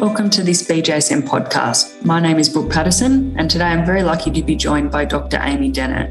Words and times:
Welcome 0.00 0.30
to 0.30 0.42
this 0.42 0.66
BJSM 0.66 1.28
podcast. 1.28 2.06
My 2.06 2.20
name 2.20 2.38
is 2.38 2.48
Brooke 2.48 2.70
Patterson, 2.70 3.38
and 3.38 3.50
today 3.50 3.66
I'm 3.66 3.84
very 3.84 4.02
lucky 4.02 4.30
to 4.30 4.42
be 4.42 4.56
joined 4.56 4.90
by 4.90 5.04
Dr. 5.04 5.38
Amy 5.42 5.70
Dennett. 5.70 6.10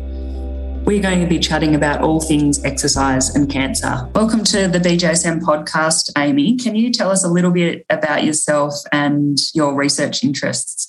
We're 0.85 1.01
going 1.01 1.21
to 1.21 1.25
be 1.25 1.39
chatting 1.39 1.73
about 1.73 2.01
all 2.01 2.21
things 2.21 2.63
exercise 2.63 3.33
and 3.33 3.49
cancer. 3.49 4.07
Welcome 4.13 4.43
to 4.43 4.67
the 4.67 4.77
BJSM 4.77 5.41
podcast, 5.41 6.11
Amy. 6.19 6.55
Can 6.55 6.75
you 6.75 6.91
tell 6.91 7.09
us 7.09 7.23
a 7.23 7.27
little 7.27 7.49
bit 7.49 7.83
about 7.89 8.23
yourself 8.23 8.75
and 8.91 9.39
your 9.55 9.73
research 9.73 10.23
interests? 10.23 10.88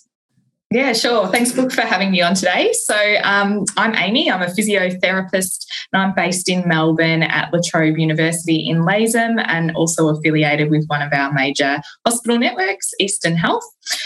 Yeah, 0.73 0.93
sure. 0.93 1.27
Thanks, 1.27 1.51
Brooke, 1.51 1.73
for 1.73 1.81
having 1.81 2.13
me 2.13 2.23
on 2.23 2.35
today. 2.35 2.73
So, 2.73 2.95
um, 3.25 3.65
I'm 3.77 3.93
Amy. 3.97 4.31
I'm 4.31 4.41
a 4.41 4.47
physiotherapist 4.47 5.67
and 5.93 6.01
I'm 6.01 6.15
based 6.15 6.49
in 6.49 6.63
Melbourne 6.69 7.25
at 7.25 7.53
La 7.53 7.59
Trobe 7.65 7.99
University 7.99 8.69
in 8.69 8.83
LASEM 8.83 9.43
and 9.49 9.73
also 9.75 10.11
affiliated 10.11 10.71
with 10.71 10.87
one 10.87 11.03
of 11.03 11.13
our 11.13 11.33
major 11.33 11.81
hospital 12.07 12.39
networks, 12.39 12.93
Eastern 13.01 13.35
Health. 13.35 13.65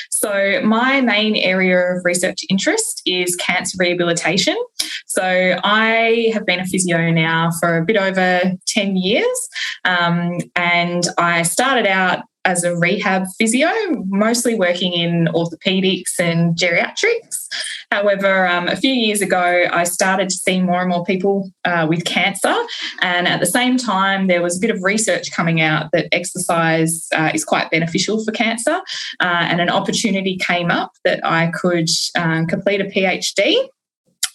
So, 0.08 0.62
my 0.64 1.02
main 1.02 1.36
area 1.36 1.76
of 1.76 2.02
research 2.02 2.46
interest 2.48 3.02
is 3.04 3.36
cancer 3.36 3.76
rehabilitation. 3.78 4.56
So, 5.06 5.60
I 5.62 6.30
have 6.32 6.46
been 6.46 6.60
a 6.60 6.64
physio 6.64 7.10
now 7.10 7.50
for 7.60 7.76
a 7.76 7.84
bit 7.84 7.98
over 7.98 8.40
10 8.68 8.96
years. 8.96 9.48
Um, 9.84 10.38
and 10.56 11.06
I 11.18 11.42
started 11.42 11.86
out 11.86 12.24
as 12.44 12.64
a 12.64 12.76
rehab 12.76 13.26
physio, 13.38 13.70
mostly 14.06 14.54
working 14.54 14.92
in 14.92 15.28
orthopedics 15.34 16.18
and 16.18 16.56
geriatrics. 16.56 17.46
However, 17.90 18.46
um, 18.46 18.66
a 18.68 18.76
few 18.76 18.92
years 18.92 19.20
ago, 19.20 19.66
I 19.70 19.84
started 19.84 20.28
to 20.28 20.34
see 20.34 20.60
more 20.60 20.80
and 20.80 20.90
more 20.90 21.04
people 21.04 21.50
uh, 21.64 21.86
with 21.88 22.04
cancer. 22.04 22.54
And 23.00 23.28
at 23.28 23.40
the 23.40 23.46
same 23.46 23.76
time, 23.76 24.26
there 24.26 24.42
was 24.42 24.56
a 24.56 24.60
bit 24.60 24.70
of 24.70 24.82
research 24.82 25.30
coming 25.30 25.60
out 25.60 25.90
that 25.92 26.08
exercise 26.12 27.06
uh, 27.14 27.30
is 27.32 27.44
quite 27.44 27.70
beneficial 27.70 28.24
for 28.24 28.32
cancer. 28.32 28.80
Uh, 29.20 29.46
and 29.48 29.60
an 29.60 29.70
opportunity 29.70 30.36
came 30.36 30.70
up 30.70 30.92
that 31.04 31.24
I 31.24 31.52
could 31.54 31.88
um, 32.16 32.46
complete 32.46 32.80
a 32.80 32.84
PhD 32.84 33.68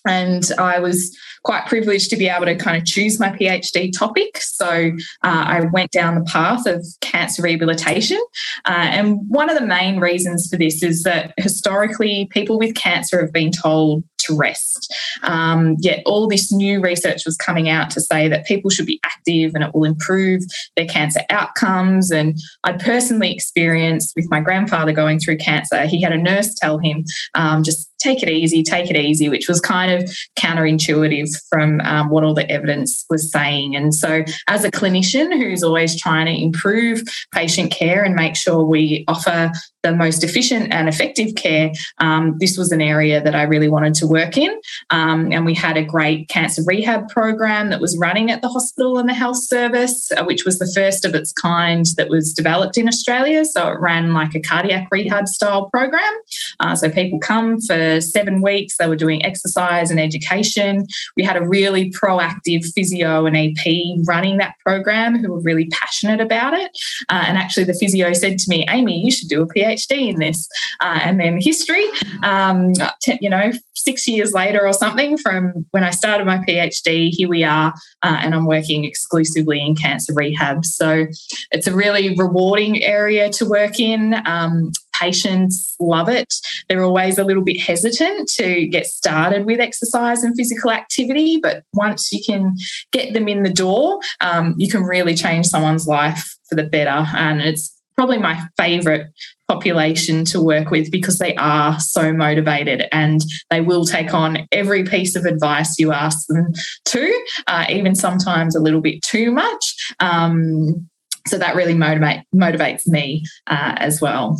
and 0.05 0.49
I 0.57 0.79
was 0.79 1.17
quite 1.43 1.65
privileged 1.67 2.09
to 2.09 2.17
be 2.17 2.27
able 2.27 2.45
to 2.45 2.55
kind 2.55 2.77
of 2.77 2.85
choose 2.85 3.19
my 3.19 3.29
PhD 3.29 3.91
topic. 3.97 4.37
So 4.37 4.91
uh, 5.23 5.43
I 5.47 5.61
went 5.71 5.91
down 5.91 6.15
the 6.15 6.25
path 6.25 6.65
of 6.65 6.85
cancer 7.01 7.41
rehabilitation. 7.41 8.19
Uh, 8.65 8.87
and 8.91 9.17
one 9.27 9.49
of 9.49 9.57
the 9.57 9.65
main 9.65 9.99
reasons 9.99 10.49
for 10.49 10.57
this 10.57 10.83
is 10.83 11.03
that 11.03 11.33
historically, 11.37 12.27
people 12.31 12.57
with 12.59 12.75
cancer 12.75 13.21
have 13.21 13.33
been 13.33 13.51
told 13.51 14.03
to 14.29 14.37
rest. 14.37 14.93
Um, 15.23 15.75
yet 15.79 16.01
all 16.05 16.27
this 16.27 16.51
new 16.51 16.81
research 16.81 17.23
was 17.25 17.35
coming 17.35 17.69
out 17.69 17.89
to 17.91 18.01
say 18.01 18.27
that 18.27 18.45
people 18.45 18.69
should 18.69 18.85
be 18.85 18.99
active 19.03 19.53
and 19.55 19.63
it 19.63 19.73
will 19.73 19.83
improve 19.83 20.41
their 20.75 20.85
cancer 20.85 21.21
outcomes. 21.29 22.11
And 22.11 22.37
I'd 22.63 22.79
personally 22.79 23.33
experienced 23.33 24.13
with 24.15 24.29
my 24.29 24.39
grandfather 24.39 24.93
going 24.93 25.19
through 25.19 25.37
cancer, 25.37 25.85
he 25.85 26.01
had 26.01 26.13
a 26.13 26.17
nurse 26.17 26.53
tell 26.55 26.77
him, 26.77 27.03
um, 27.35 27.63
just 27.63 27.89
take 27.99 28.23
it 28.23 28.29
easy, 28.29 28.63
take 28.63 28.89
it 28.89 28.95
easy, 28.95 29.29
which 29.29 29.47
was 29.47 29.59
kind 29.59 29.91
of 29.91 30.09
counterintuitive 30.37 31.29
from 31.49 31.81
um, 31.81 32.09
what 32.09 32.23
all 32.23 32.33
the 32.33 32.49
evidence 32.49 33.05
was 33.09 33.31
saying. 33.31 33.75
And 33.75 33.93
so, 33.93 34.23
as 34.47 34.63
a 34.63 34.71
clinician 34.71 35.37
who's 35.37 35.63
always 35.63 35.99
trying 35.99 36.25
to 36.25 36.41
improve 36.41 37.03
patient 37.33 37.71
care 37.71 38.03
and 38.03 38.15
make 38.15 38.35
sure 38.35 38.63
we 38.63 39.03
offer 39.07 39.51
the 39.83 39.95
most 39.95 40.23
efficient 40.23 40.73
and 40.73 40.89
effective 40.89 41.35
care, 41.35 41.71
um, 41.99 42.35
this 42.39 42.57
was 42.57 42.71
an 42.71 42.81
area 42.81 43.21
that 43.21 43.35
I 43.35 43.43
really 43.43 43.69
wanted 43.69 43.93
to 43.95 44.07
work 44.07 44.18
in. 44.19 44.59
Um, 44.89 45.31
and 45.31 45.45
we 45.45 45.53
had 45.53 45.77
a 45.77 45.83
great 45.83 46.27
cancer 46.29 46.61
rehab 46.65 47.09
program 47.09 47.69
that 47.69 47.81
was 47.81 47.97
running 47.97 48.31
at 48.31 48.41
the 48.41 48.49
hospital 48.49 48.97
and 48.97 49.07
the 49.07 49.13
health 49.13 49.43
service, 49.43 50.11
uh, 50.11 50.23
which 50.23 50.45
was 50.45 50.59
the 50.59 50.71
first 50.73 51.05
of 51.05 51.15
its 51.15 51.31
kind 51.31 51.85
that 51.97 52.09
was 52.09 52.33
developed 52.33 52.77
in 52.77 52.87
Australia. 52.87 53.45
So 53.45 53.67
it 53.69 53.79
ran 53.79 54.13
like 54.13 54.35
a 54.35 54.39
cardiac 54.39 54.87
rehab 54.91 55.27
style 55.27 55.69
program. 55.69 56.13
Uh, 56.59 56.75
so 56.75 56.89
people 56.89 57.19
come 57.19 57.59
for 57.61 58.01
seven 58.01 58.41
weeks, 58.41 58.77
they 58.77 58.87
were 58.87 58.95
doing 58.95 59.25
exercise 59.25 59.91
and 59.91 59.99
education. 59.99 60.85
We 61.15 61.23
had 61.23 61.37
a 61.37 61.47
really 61.47 61.91
proactive 61.91 62.65
physio 62.73 63.25
and 63.25 63.35
EP 63.35 63.65
running 64.05 64.37
that 64.37 64.55
program 64.65 65.17
who 65.17 65.31
were 65.31 65.41
really 65.41 65.67
passionate 65.67 66.21
about 66.21 66.53
it. 66.53 66.71
Uh, 67.09 67.23
and 67.27 67.37
actually, 67.37 67.63
the 67.65 67.73
physio 67.73 68.13
said 68.13 68.39
to 68.39 68.49
me, 68.49 68.65
Amy, 68.69 69.03
you 69.03 69.11
should 69.11 69.29
do 69.29 69.41
a 69.41 69.47
PhD 69.47 70.09
in 70.09 70.19
this. 70.19 70.47
Uh, 70.79 70.99
and 71.03 71.19
then 71.19 71.39
history, 71.39 71.85
um, 72.23 72.73
you 73.21 73.29
know, 73.29 73.51
six 73.75 73.98
years 74.07 74.33
later 74.33 74.65
or 74.65 74.73
something 74.73 75.17
from 75.17 75.65
when 75.71 75.83
I 75.83 75.91
started 75.91 76.25
my 76.25 76.37
PhD, 76.39 77.09
here 77.09 77.29
we 77.29 77.43
are, 77.43 77.73
uh, 78.03 78.17
and 78.21 78.33
I'm 78.33 78.45
working 78.45 78.85
exclusively 78.85 79.61
in 79.61 79.75
cancer 79.75 80.13
rehab. 80.13 80.65
So 80.65 81.07
it's 81.51 81.67
a 81.67 81.75
really 81.75 82.15
rewarding 82.15 82.83
area 82.83 83.29
to 83.31 83.45
work 83.45 83.79
in. 83.79 84.15
Um, 84.25 84.71
patients 84.99 85.75
love 85.79 86.09
it. 86.09 86.33
They're 86.67 86.83
always 86.83 87.17
a 87.17 87.23
little 87.23 87.43
bit 87.43 87.59
hesitant 87.59 88.29
to 88.33 88.67
get 88.67 88.85
started 88.85 89.45
with 89.45 89.59
exercise 89.59 90.23
and 90.23 90.35
physical 90.35 90.71
activity, 90.71 91.39
but 91.41 91.63
once 91.73 92.11
you 92.11 92.21
can 92.25 92.55
get 92.91 93.13
them 93.13 93.27
in 93.27 93.43
the 93.43 93.53
door, 93.53 93.99
um, 94.21 94.55
you 94.57 94.69
can 94.69 94.83
really 94.83 95.15
change 95.15 95.47
someone's 95.47 95.87
life 95.87 96.35
for 96.49 96.55
the 96.55 96.63
better. 96.63 97.05
And 97.15 97.41
it's 97.41 97.78
probably 97.99 98.17
my 98.17 98.41
favorite 98.55 99.07
population 99.49 100.23
to 100.23 100.41
work 100.41 100.71
with 100.71 100.89
because 100.89 101.19
they 101.19 101.35
are 101.35 101.77
so 101.81 102.13
motivated 102.13 102.85
and 102.93 103.19
they 103.49 103.59
will 103.59 103.83
take 103.83 104.13
on 104.13 104.47
every 104.53 104.85
piece 104.85 105.17
of 105.17 105.25
advice 105.25 105.77
you 105.77 105.91
ask 105.91 106.25
them 106.29 106.53
to, 106.85 107.25
uh, 107.47 107.65
even 107.67 107.95
sometimes 107.95 108.55
a 108.55 108.61
little 108.61 108.79
bit 108.79 109.01
too 109.01 109.31
much. 109.31 109.93
Um, 109.99 110.87
so 111.27 111.37
that 111.37 111.57
really 111.57 111.73
motivate, 111.73 112.21
motivates 112.33 112.87
me 112.87 113.25
uh, 113.47 113.75
as 113.75 113.99
well. 113.99 114.39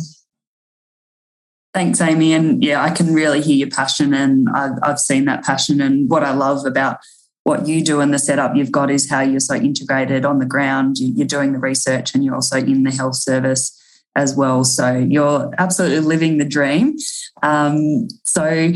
Thanks, 1.74 2.00
Amy. 2.00 2.32
And 2.32 2.64
yeah, 2.64 2.82
I 2.82 2.88
can 2.88 3.12
really 3.12 3.42
hear 3.42 3.56
your 3.56 3.68
passion, 3.68 4.14
and 4.14 4.48
I've, 4.54 4.78
I've 4.82 4.98
seen 4.98 5.26
that 5.26 5.44
passion. 5.44 5.82
And 5.82 6.08
what 6.08 6.24
I 6.24 6.32
love 6.32 6.64
about 6.64 6.96
what 7.44 7.66
you 7.66 7.82
do 7.82 8.00
and 8.00 8.12
the 8.12 8.18
setup 8.18 8.54
you've 8.54 8.72
got 8.72 8.90
is 8.90 9.08
how 9.08 9.20
you're 9.20 9.40
so 9.40 9.54
integrated 9.54 10.24
on 10.24 10.38
the 10.38 10.46
ground. 10.46 10.96
You're 10.98 11.26
doing 11.26 11.52
the 11.52 11.58
research 11.58 12.14
and 12.14 12.24
you're 12.24 12.34
also 12.34 12.58
in 12.58 12.82
the 12.82 12.90
health 12.90 13.16
service 13.16 13.76
as 14.16 14.34
well. 14.34 14.64
So 14.64 14.96
you're 14.96 15.50
absolutely 15.58 16.00
living 16.00 16.38
the 16.38 16.44
dream. 16.44 16.96
Um, 17.42 18.08
so 18.24 18.72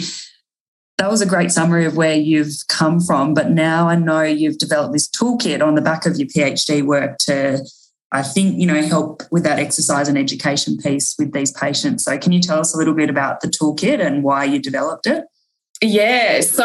that 0.98 1.10
was 1.10 1.20
a 1.20 1.26
great 1.26 1.50
summary 1.50 1.84
of 1.84 1.96
where 1.96 2.14
you've 2.14 2.54
come 2.68 3.00
from. 3.00 3.34
But 3.34 3.50
now 3.50 3.88
I 3.88 3.96
know 3.96 4.22
you've 4.22 4.58
developed 4.58 4.92
this 4.92 5.08
toolkit 5.08 5.62
on 5.62 5.74
the 5.74 5.82
back 5.82 6.06
of 6.06 6.16
your 6.16 6.28
PhD 6.28 6.82
work 6.82 7.18
to, 7.22 7.64
I 8.12 8.22
think, 8.22 8.58
you 8.58 8.66
know, 8.66 8.80
help 8.80 9.24
with 9.30 9.42
that 9.42 9.58
exercise 9.58 10.08
and 10.08 10.16
education 10.16 10.78
piece 10.78 11.14
with 11.18 11.32
these 11.32 11.52
patients. 11.52 12.04
So 12.04 12.16
can 12.16 12.32
you 12.32 12.40
tell 12.40 12.60
us 12.60 12.74
a 12.74 12.78
little 12.78 12.94
bit 12.94 13.10
about 13.10 13.40
the 13.40 13.48
toolkit 13.48 14.00
and 14.00 14.22
why 14.22 14.44
you 14.44 14.60
developed 14.60 15.06
it? 15.06 15.24
Yeah, 15.82 16.40
so 16.40 16.64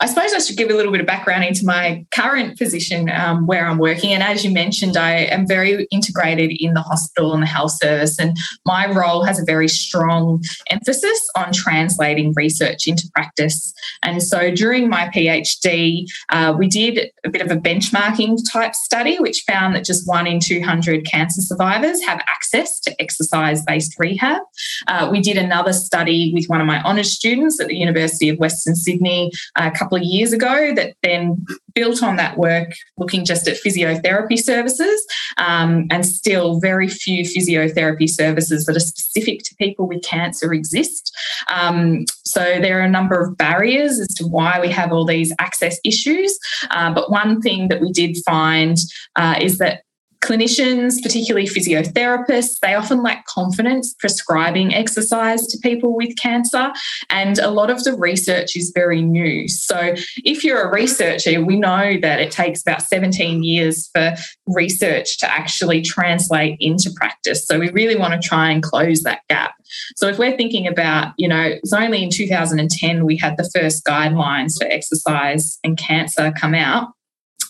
I 0.00 0.06
suppose 0.06 0.32
I 0.32 0.38
should 0.38 0.56
give 0.56 0.70
a 0.70 0.74
little 0.74 0.92
bit 0.92 1.00
of 1.00 1.06
background 1.06 1.44
into 1.44 1.66
my 1.66 2.06
current 2.12 2.56
position 2.56 3.10
um, 3.10 3.46
where 3.46 3.66
I'm 3.66 3.78
working. 3.78 4.12
And 4.12 4.22
as 4.22 4.44
you 4.44 4.52
mentioned, 4.52 4.96
I 4.96 5.12
am 5.12 5.46
very 5.46 5.88
integrated 5.90 6.52
in 6.58 6.74
the 6.74 6.80
hospital 6.80 7.34
and 7.34 7.42
the 7.42 7.46
health 7.46 7.72
service, 7.72 8.18
and 8.18 8.36
my 8.64 8.90
role 8.90 9.24
has 9.24 9.40
a 9.40 9.44
very 9.44 9.66
strong 9.68 10.42
emphasis 10.70 11.28
on 11.36 11.52
translating 11.52 12.32
research 12.36 12.86
into 12.86 13.10
practice. 13.12 13.74
And 14.04 14.22
so 14.22 14.52
during 14.52 14.88
my 14.88 15.08
PhD, 15.08 16.06
uh, 16.30 16.54
we 16.56 16.68
did 16.68 17.10
a 17.24 17.28
bit 17.28 17.42
of 17.42 17.50
a 17.50 17.56
benchmarking 17.56 18.38
type 18.50 18.74
study, 18.76 19.16
which 19.18 19.42
found 19.48 19.74
that 19.74 19.84
just 19.84 20.06
one 20.06 20.28
in 20.28 20.38
200 20.38 21.04
cancer 21.04 21.42
survivors 21.42 22.02
have 22.04 22.20
access 22.28 22.78
to 22.80 23.02
exercise 23.02 23.62
based 23.64 23.96
rehab. 23.98 24.42
Uh, 24.86 25.08
we 25.10 25.20
did 25.20 25.36
another 25.36 25.72
study 25.72 26.30
with 26.32 26.46
one 26.46 26.60
of 26.60 26.66
my 26.66 26.80
honours 26.82 27.10
students 27.10 27.60
at 27.60 27.66
the 27.66 27.76
University 27.76 28.27
of 28.28 28.38
Western 28.38 28.74
Sydney 28.74 29.30
a 29.56 29.70
couple 29.70 29.96
of 29.96 30.04
years 30.04 30.32
ago 30.32 30.74
that 30.74 30.94
then 31.02 31.44
built 31.74 32.02
on 32.02 32.16
that 32.16 32.36
work, 32.36 32.74
looking 32.96 33.24
just 33.24 33.46
at 33.46 33.56
physiotherapy 33.56 34.38
services, 34.38 35.06
um, 35.36 35.86
and 35.90 36.04
still 36.04 36.60
very 36.60 36.88
few 36.88 37.22
physiotherapy 37.24 38.08
services 38.08 38.64
that 38.64 38.76
are 38.76 38.80
specific 38.80 39.42
to 39.44 39.54
people 39.56 39.86
with 39.86 40.02
cancer 40.02 40.52
exist. 40.52 41.16
Um, 41.52 42.04
so 42.24 42.40
there 42.40 42.80
are 42.80 42.84
a 42.84 42.90
number 42.90 43.20
of 43.20 43.36
barriers 43.36 44.00
as 44.00 44.08
to 44.16 44.26
why 44.26 44.60
we 44.60 44.70
have 44.70 44.92
all 44.92 45.04
these 45.06 45.32
access 45.38 45.78
issues. 45.84 46.38
Uh, 46.70 46.92
but 46.92 47.10
one 47.10 47.40
thing 47.40 47.68
that 47.68 47.80
we 47.80 47.92
did 47.92 48.16
find 48.26 48.76
uh, 49.16 49.36
is 49.40 49.58
that 49.58 49.82
Clinicians, 50.20 51.00
particularly 51.02 51.46
physiotherapists, 51.46 52.58
they 52.60 52.74
often 52.74 53.02
lack 53.02 53.24
confidence 53.26 53.94
prescribing 53.98 54.74
exercise 54.74 55.46
to 55.46 55.58
people 55.58 55.94
with 55.94 56.16
cancer. 56.16 56.72
And 57.08 57.38
a 57.38 57.50
lot 57.50 57.70
of 57.70 57.84
the 57.84 57.94
research 57.94 58.56
is 58.56 58.72
very 58.74 59.00
new. 59.00 59.46
So, 59.48 59.94
if 60.24 60.42
you're 60.42 60.68
a 60.68 60.72
researcher, 60.72 61.44
we 61.44 61.56
know 61.56 61.98
that 62.02 62.20
it 62.20 62.32
takes 62.32 62.62
about 62.62 62.82
17 62.82 63.42
years 63.44 63.88
for 63.94 64.14
research 64.46 65.18
to 65.18 65.30
actually 65.30 65.82
translate 65.82 66.56
into 66.60 66.90
practice. 66.96 67.46
So, 67.46 67.58
we 67.58 67.70
really 67.70 67.96
want 67.96 68.20
to 68.20 68.28
try 68.28 68.50
and 68.50 68.62
close 68.62 69.02
that 69.02 69.20
gap. 69.28 69.54
So, 69.96 70.08
if 70.08 70.18
we're 70.18 70.36
thinking 70.36 70.66
about, 70.66 71.12
you 71.16 71.28
know, 71.28 71.42
it's 71.42 71.72
only 71.72 72.02
in 72.02 72.10
2010 72.10 73.04
we 73.04 73.16
had 73.16 73.36
the 73.36 73.48
first 73.54 73.84
guidelines 73.84 74.58
for 74.58 74.66
exercise 74.66 75.58
and 75.62 75.78
cancer 75.78 76.32
come 76.32 76.54
out. 76.54 76.88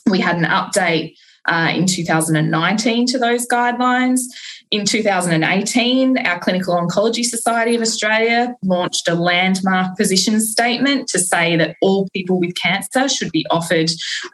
We 0.07 0.21
had 0.21 0.37
an 0.37 0.45
update 0.45 1.15
uh, 1.49 1.73
in 1.75 1.87
2019 1.87 3.07
to 3.07 3.19
those 3.19 3.47
guidelines. 3.47 4.21
In 4.71 4.85
2018, 4.85 6.19
our 6.19 6.39
Clinical 6.41 6.75
Oncology 6.75 7.25
Society 7.25 7.75
of 7.75 7.81
Australia 7.81 8.55
launched 8.63 9.09
a 9.09 9.15
landmark 9.15 9.97
position 9.97 10.41
statement 10.41 11.09
to 11.09 11.19
say 11.19 11.57
that 11.57 11.77
all 11.81 12.07
people 12.15 12.39
with 12.39 12.55
cancer 12.55 13.09
should 13.09 13.33
be 13.33 13.47
offered 13.51 13.91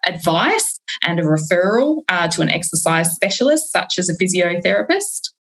advice 0.07 0.81
and 1.07 1.21
a 1.21 1.23
referral 1.23 2.03
uh, 2.09 2.27
to 2.29 2.43
an 2.43 2.51
exercise 2.51 3.15
specialist, 3.15 3.71
such 3.71 3.99
as 3.99 4.09
a 4.09 4.15
physiotherapist. 4.15 5.34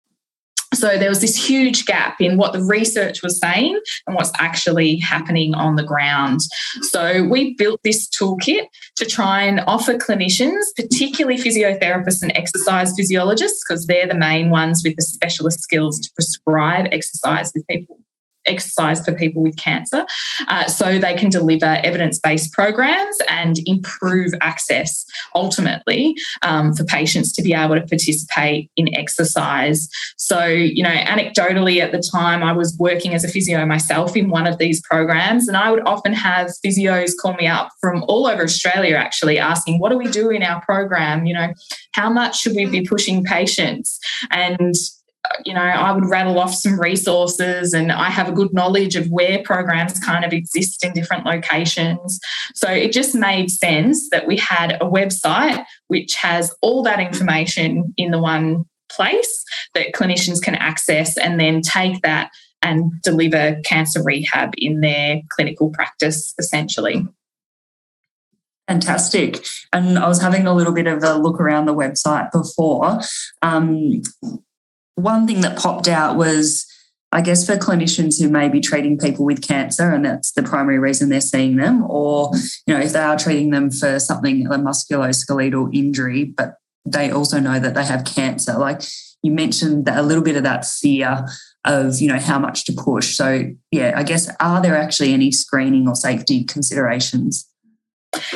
So 0.74 0.98
there 0.98 1.08
was 1.08 1.20
this 1.20 1.36
huge 1.36 1.86
gap 1.86 2.20
in 2.20 2.36
what 2.36 2.52
the 2.52 2.62
research 2.62 3.22
was 3.22 3.38
saying 3.38 3.78
and 4.06 4.16
what's 4.16 4.32
actually 4.38 4.96
happening 4.96 5.54
on 5.54 5.76
the 5.76 5.82
ground. 5.82 6.40
So 6.82 7.24
we 7.24 7.54
built 7.54 7.80
this 7.84 8.08
toolkit 8.08 8.66
to 8.96 9.06
try 9.06 9.42
and 9.42 9.60
offer 9.66 9.94
clinicians, 9.94 10.62
particularly 10.76 11.38
physiotherapists 11.38 12.22
and 12.22 12.36
exercise 12.36 12.94
physiologists, 12.96 13.62
because 13.66 13.86
they're 13.86 14.06
the 14.06 14.14
main 14.14 14.50
ones 14.50 14.82
with 14.84 14.96
the 14.96 15.02
specialist 15.02 15.60
skills 15.60 16.00
to 16.00 16.10
prescribe 16.14 16.86
exercise 16.92 17.52
with 17.54 17.66
people 17.66 17.98
exercise 18.46 19.04
for 19.04 19.12
people 19.12 19.42
with 19.42 19.56
cancer 19.56 20.06
uh, 20.48 20.66
so 20.66 20.98
they 20.98 21.14
can 21.14 21.30
deliver 21.30 21.80
evidence 21.84 22.18
based 22.18 22.52
programs 22.52 23.16
and 23.28 23.56
improve 23.66 24.32
access 24.40 25.04
ultimately 25.34 26.14
um, 26.42 26.74
for 26.74 26.84
patients 26.84 27.32
to 27.32 27.42
be 27.42 27.52
able 27.52 27.74
to 27.74 27.86
participate 27.86 28.70
in 28.76 28.94
exercise. 28.94 29.88
So, 30.16 30.44
you 30.46 30.82
know, 30.82 30.90
anecdotally 30.90 31.80
at 31.80 31.92
the 31.92 32.02
time, 32.12 32.42
I 32.42 32.52
was 32.52 32.76
working 32.78 33.14
as 33.14 33.24
a 33.24 33.28
physio 33.28 33.64
myself 33.66 34.16
in 34.16 34.30
one 34.30 34.46
of 34.46 34.58
these 34.58 34.80
programs, 34.82 35.48
and 35.48 35.56
I 35.56 35.70
would 35.70 35.86
often 35.86 36.12
have 36.12 36.50
physios 36.64 37.12
call 37.20 37.34
me 37.34 37.46
up 37.46 37.70
from 37.80 38.04
all 38.08 38.26
over 38.26 38.42
Australia 38.42 38.96
actually 38.96 39.38
asking, 39.38 39.78
What 39.78 39.90
do 39.90 39.98
we 39.98 40.08
do 40.10 40.30
in 40.30 40.42
our 40.42 40.60
program? 40.62 41.26
You 41.26 41.34
know, 41.34 41.54
how 41.92 42.10
much 42.10 42.40
should 42.40 42.56
we 42.56 42.66
be 42.66 42.82
pushing 42.82 43.24
patients? 43.24 43.98
And 44.30 44.74
you 45.44 45.54
know, 45.54 45.60
I 45.60 45.92
would 45.92 46.08
rattle 46.08 46.38
off 46.38 46.54
some 46.54 46.78
resources 46.78 47.72
and 47.72 47.90
I 47.92 48.10
have 48.10 48.28
a 48.28 48.32
good 48.32 48.52
knowledge 48.52 48.96
of 48.96 49.06
where 49.08 49.42
programs 49.42 49.98
kind 49.98 50.24
of 50.24 50.32
exist 50.32 50.84
in 50.84 50.92
different 50.92 51.26
locations. 51.26 52.20
So 52.54 52.70
it 52.70 52.92
just 52.92 53.14
made 53.14 53.50
sense 53.50 54.08
that 54.10 54.26
we 54.26 54.36
had 54.36 54.72
a 54.74 54.86
website 54.86 55.64
which 55.88 56.14
has 56.14 56.54
all 56.60 56.82
that 56.84 57.00
information 57.00 57.94
in 57.96 58.10
the 58.10 58.18
one 58.18 58.64
place 58.90 59.44
that 59.74 59.92
clinicians 59.92 60.40
can 60.40 60.54
access 60.54 61.16
and 61.16 61.40
then 61.40 61.60
take 61.60 62.02
that 62.02 62.30
and 62.62 62.92
deliver 63.02 63.60
cancer 63.64 64.02
rehab 64.02 64.54
in 64.56 64.80
their 64.80 65.20
clinical 65.30 65.70
practice 65.70 66.34
essentially. 66.38 67.06
Fantastic. 68.68 69.44
And 69.74 69.98
I 69.98 70.08
was 70.08 70.22
having 70.22 70.46
a 70.46 70.54
little 70.54 70.72
bit 70.72 70.86
of 70.86 71.02
a 71.02 71.14
look 71.14 71.38
around 71.38 71.66
the 71.66 71.74
website 71.74 72.32
before. 72.32 73.00
Um, 73.42 74.00
one 74.94 75.26
thing 75.26 75.40
that 75.40 75.58
popped 75.58 75.88
out 75.88 76.16
was 76.16 76.66
I 77.14 77.20
guess 77.20 77.46
for 77.46 77.56
clinicians 77.56 78.20
who 78.20 78.28
may 78.28 78.48
be 78.48 78.60
treating 78.60 78.98
people 78.98 79.24
with 79.24 79.46
cancer 79.46 79.92
and 79.92 80.04
that's 80.04 80.32
the 80.32 80.42
primary 80.42 80.80
reason 80.80 81.10
they're 81.10 81.20
seeing 81.20 81.56
them, 81.56 81.84
or 81.88 82.32
you 82.66 82.74
know, 82.74 82.80
if 82.80 82.92
they 82.92 82.98
are 82.98 83.16
treating 83.16 83.50
them 83.50 83.70
for 83.70 84.00
something 84.00 84.46
a 84.46 84.50
musculoskeletal 84.50 85.72
injury, 85.72 86.24
but 86.24 86.56
they 86.84 87.12
also 87.12 87.38
know 87.38 87.60
that 87.60 87.74
they 87.74 87.84
have 87.84 88.04
cancer. 88.04 88.54
Like 88.54 88.82
you 89.22 89.30
mentioned 89.30 89.86
that 89.86 89.98
a 89.98 90.02
little 90.02 90.24
bit 90.24 90.36
of 90.36 90.42
that 90.42 90.66
fear 90.66 91.24
of 91.64 92.00
you 92.00 92.08
know 92.08 92.18
how 92.18 92.40
much 92.40 92.64
to 92.64 92.72
push. 92.72 93.16
So 93.16 93.52
yeah, 93.70 93.92
I 93.96 94.02
guess 94.02 94.28
are 94.40 94.60
there 94.60 94.76
actually 94.76 95.12
any 95.12 95.30
screening 95.30 95.86
or 95.86 95.94
safety 95.94 96.42
considerations? 96.42 97.48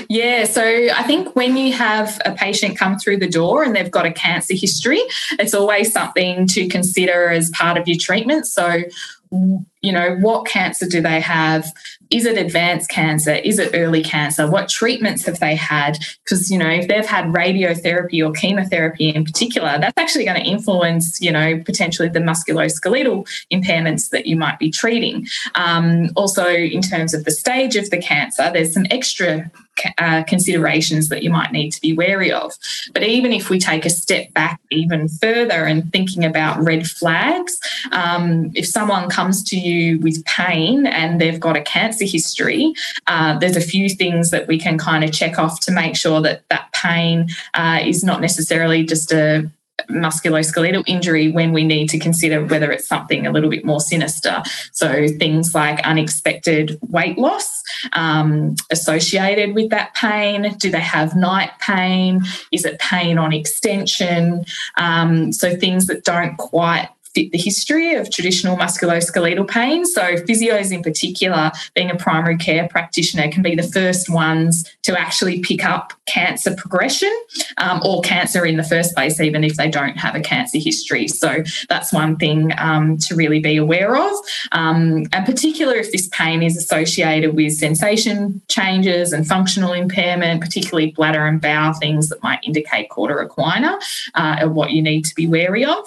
Yeah, 0.09 0.45
so 0.45 0.63
I 0.63 1.03
think 1.05 1.35
when 1.37 1.57
you 1.57 1.73
have 1.73 2.21
a 2.25 2.33
patient 2.33 2.79
come 2.79 2.99
through 2.99 3.19
the 3.19 3.29
door 3.29 3.63
and 3.63 3.75
they've 3.75 3.91
got 3.91 4.07
a 4.07 4.13
cancer 4.13 4.55
history, 4.55 5.01
it's 5.39 5.55
always 5.55 5.93
something 5.93 6.47
to 6.49 6.69
consider 6.69 7.31
as 7.31 7.51
part 7.51 7.79
of 7.79 7.87
your 7.87 7.99
treatment. 7.99 8.47
So, 8.47 8.83
you 9.31 9.93
know, 9.93 10.17
what 10.17 10.47
cancer 10.47 10.87
do 10.87 11.01
they 11.01 11.21
have? 11.21 11.71
Is 12.11 12.25
it 12.25 12.39
advanced 12.39 12.89
cancer? 12.89 13.35
Is 13.35 13.59
it 13.59 13.73
early 13.75 14.03
cancer? 14.03 14.51
What 14.51 14.71
treatments 14.71 15.27
have 15.27 15.39
they 15.41 15.55
had? 15.55 15.99
Because, 16.25 16.51
you 16.51 16.57
know, 16.57 16.71
if 16.71 16.89
they've 16.89 17.05
had 17.05 17.27
radiotherapy 17.27 18.27
or 18.27 18.33
chemotherapy 18.33 19.11
in 19.11 19.25
particular, 19.27 19.77
that's 19.79 19.99
actually 19.99 20.25
going 20.25 20.43
to 20.43 20.49
influence, 20.49 21.21
you 21.21 21.31
know, 21.31 21.63
potentially 21.65 22.09
the 22.09 22.21
musculoskeletal 22.21 23.29
impairments 23.53 24.09
that 24.09 24.27
you 24.27 24.37
might 24.37 24.59
be 24.59 24.71
treating. 24.71 25.27
Um, 25.55 26.09
also, 26.17 26.47
in 26.49 26.81
terms 26.81 27.13
of 27.13 27.25
the 27.25 27.31
stage 27.31 27.77
of 27.77 27.91
the 27.91 27.99
cancer, 27.99 28.51
there's 28.51 28.73
some 28.73 28.87
extra 28.91 29.51
uh, 29.99 30.23
considerations 30.25 31.09
that 31.09 31.23
you 31.23 31.31
might 31.31 31.53
need 31.53 31.73
to 31.73 31.81
be 31.81 31.93
wary 31.93 32.33
of. 32.33 32.53
But 32.93 33.03
even 33.03 33.33
if 33.33 33.51
we 33.51 33.59
take 33.59 33.85
a 33.85 33.91
step 33.91 34.33
back 34.35 34.61
even 34.71 35.09
further 35.09 35.65
and 35.65 35.91
thinking 35.93 36.25
about 36.25 36.63
red 36.63 36.87
flags, 36.87 37.59
um, 37.93 38.51
if 38.55 38.67
someone 38.67 39.09
comes 39.09 39.43
to 39.45 39.57
you 39.57 39.99
with 40.01 40.25
pain 40.25 40.87
and 40.87 41.21
they've 41.21 41.41
got 41.41 41.57
a 41.57 41.63
cancer 41.63 42.05
history, 42.05 42.73
uh, 43.07 43.39
there's 43.39 43.57
a 43.57 43.61
few 43.61 43.89
things 43.89 44.31
that 44.31 44.47
we 44.47 44.59
can 44.59 44.79
kind 44.79 45.05
of 45.05 45.13
check 45.13 45.39
off 45.39 45.61
to 45.61 45.73
make 45.73 45.97
sure 45.97 46.21
that 46.21 46.43
that 46.49 46.73
pain 46.73 47.29
uh, 47.55 47.81
is 47.83 48.05
not 48.05 48.21
necessarily 48.21 48.85
just 48.85 49.13
a 49.13 49.51
musculoskeletal 49.89 50.85
injury 50.87 51.31
when 51.31 51.53
we 51.53 51.65
need 51.65 51.89
to 51.91 51.99
consider 51.99 52.45
whether 52.45 52.71
it's 52.71 52.87
something 52.87 53.27
a 53.27 53.33
little 53.33 53.51
bit 53.51 53.65
more 53.65 53.81
sinister. 53.81 54.43
So 54.73 55.09
things 55.19 55.55
like 55.55 55.81
unexpected 55.87 56.79
weight 56.83 57.19
loss 57.19 57.63
um, 57.93 58.57
associated 58.71 59.55
with 59.55 59.71
that 59.71 59.95
pain. 59.95 60.57
Do 60.59 60.71
they 60.71 60.81
have 60.81 61.17
night 61.17 61.51
pain? 61.61 62.23
Is 62.53 62.65
it 62.65 62.79
pain 62.79 63.19
on 63.19 63.33
extension? 63.33 64.45
Um, 64.77 65.33
so 65.33 65.57
things 65.57 65.87
that 65.87 66.05
don't 66.05 66.37
quite 66.37 66.89
fit 67.19 67.33
the 67.33 67.39
history 67.39 67.95
of 67.95 68.11
traditional 68.11 68.57
musculoskeletal 68.57 69.49
pain. 69.49 69.85
So, 69.85 70.03
physios 70.29 70.73
in 70.73 70.83
particular, 70.83 71.51
being 71.75 71.91
a 71.91 71.97
primary 71.97 72.37
care 72.37 72.69
practitioner, 72.69 73.31
can 73.31 73.43
be 73.43 73.55
the 73.55 73.63
first 73.63 74.09
ones 74.09 74.65
to 74.83 74.99
actually 74.99 75.41
pick 75.41 75.65
up 75.65 75.93
cancer 76.07 76.55
progression 76.55 77.13
um, 77.57 77.81
or 77.85 78.01
cancer 78.03 78.45
in 78.47 78.57
the 78.57 78.63
first 78.63 78.95
place, 78.95 79.21
even 79.21 79.43
if 79.43 79.57
they 79.57 79.69
don't 79.69 79.97
have 79.97 80.15
a 80.15 80.21
cancer 80.21 80.59
history. 80.59 81.09
So, 81.09 81.43
that's 81.69 81.93
one 81.93 82.17
thing 82.17 82.53
um, 82.59 82.99
to 82.99 83.17
really 83.17 83.41
be 83.41 83.57
aware 83.57 83.97
of. 83.97 84.13
Um, 84.53 85.07
and 85.13 85.27
particular 85.27 85.75
if 85.75 85.91
this 85.91 86.09
pain 86.09 86.43
is 86.43 86.57
associated 86.57 87.35
with 87.35 87.53
sensation 87.53 88.41
changes 88.49 89.13
and 89.13 89.27
functional 89.27 89.73
impairment, 89.73 90.41
particularly 90.41 90.93
bladder 90.93 91.27
and 91.27 91.41
bowel 91.41 91.75
things 91.75 92.09
that 92.09 92.23
might 92.23 92.41
indicate 92.45 92.89
cauda 92.91 93.27
equina, 93.27 93.81
uh, 94.15 94.37
are 94.41 94.49
what 94.49 94.71
you 94.71 94.83
need 94.83 95.05
to 95.05 95.15
be 95.15 95.27
wary 95.27 95.65
of. 95.65 95.85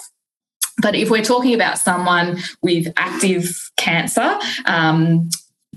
But 0.80 0.94
if 0.94 1.10
we're 1.10 1.24
talking 1.24 1.54
about 1.54 1.78
someone 1.78 2.38
with 2.62 2.92
active 2.96 3.70
cancer, 3.76 4.38
um, 4.66 5.28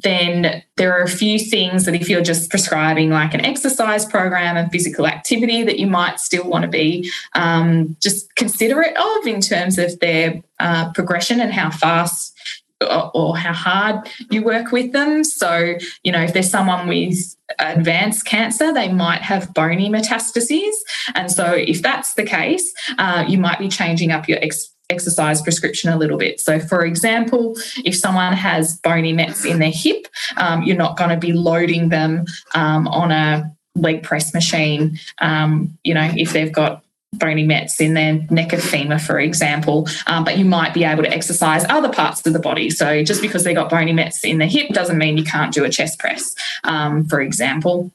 then 0.04 0.62
there 0.76 0.98
are 0.98 1.04
a 1.04 1.10
few 1.10 1.40
things 1.40 1.86
that 1.86 1.96
if 1.96 2.10
you're 2.10 2.22
just 2.22 2.50
prescribing 2.50 3.10
like 3.10 3.34
an 3.34 3.46
exercise 3.46 4.06
program 4.06 4.58
and 4.58 4.72
physical 4.72 5.08
activity 5.08 5.64
that 5.64 5.80
you 5.80 5.88
might 5.88 6.20
still 6.20 6.48
want 6.48 6.64
to 6.64 6.68
be 6.68 7.10
um, 7.34 7.96
just 8.02 8.34
considerate 8.36 8.96
of 8.98 9.28
in 9.28 9.40
terms 9.40 9.78
of 9.78 9.98
their 10.00 10.42
uh, 10.60 10.92
progression 10.92 11.40
and 11.40 11.54
how 11.54 11.70
fast 11.70 12.34
or, 12.82 13.38
how 13.38 13.54
hard 13.54 14.10
you 14.30 14.44
work 14.44 14.72
with 14.72 14.92
them. 14.92 15.24
So, 15.24 15.76
you 16.04 16.12
know, 16.12 16.22
if 16.22 16.34
there's 16.34 16.50
someone 16.50 16.88
with 16.88 17.36
advanced 17.58 18.26
cancer, 18.26 18.74
they 18.74 18.92
might 18.92 19.22
have 19.22 19.54
bony 19.54 19.90
metastases. 19.90 20.74
And 21.16 21.32
so, 21.32 21.54
if 21.54 21.82
that's 21.82 22.16
the 22.16 22.26
case, 22.26 22.74
uh, 22.98 23.24
you 23.28 23.38
might 23.38 23.60
be 23.60 23.70
changing 23.70 24.12
up 24.12 24.28
your 24.28 24.40
ex- 24.42 24.75
exercise 24.90 25.42
prescription 25.42 25.92
a 25.92 25.98
little 25.98 26.18
bit. 26.18 26.40
So, 26.40 26.60
for 26.60 26.86
example, 26.86 27.56
if 27.84 27.96
someone 27.96 28.34
has 28.34 28.78
bony 28.78 29.14
mets 29.14 29.46
in 29.46 29.60
their 29.60 29.72
hip, 29.72 30.08
um, 30.38 30.64
you're 30.64 30.78
not 30.78 30.98
going 30.98 31.10
to 31.10 31.18
be 31.18 31.34
loading 31.34 31.90
them 31.90 32.26
um, 32.54 32.88
on 32.88 33.12
a 33.12 33.52
leg 33.76 34.04
press 34.04 34.34
machine. 34.34 35.00
Um, 35.20 35.78
you 35.84 35.94
know, 35.94 36.12
if 36.16 36.34
they've 36.34 36.52
got 36.52 36.84
bony 37.14 37.46
mets 37.46 37.80
in 37.80 37.94
their 37.94 38.26
neck 38.30 38.54
of 38.54 38.62
femur, 38.62 39.00
for 39.00 39.20
example, 39.20 39.88
um, 40.08 40.24
but 40.24 40.38
you 40.38 40.46
might 40.46 40.74
be 40.74 40.84
able 40.84 41.04
to 41.04 41.10
exercise 41.10 41.66
other 41.70 41.90
parts 41.90 42.26
of 42.26 42.34
the 42.34 42.40
body. 42.40 42.70
So, 42.70 43.04
just 43.04 43.22
because 43.22 43.44
they 43.44 43.54
got 43.54 43.70
bony 43.70 43.94
mets 43.94 44.24
in 44.24 44.38
the 44.38 44.48
hip 44.48 44.70
doesn't 44.70 44.98
mean 44.98 45.18
you 45.18 45.24
can't 45.24 45.54
do 45.54 45.64
a 45.64 45.70
chest 45.70 46.00
press, 46.00 46.36
um, 46.64 47.06
for 47.06 47.22
example. 47.22 47.92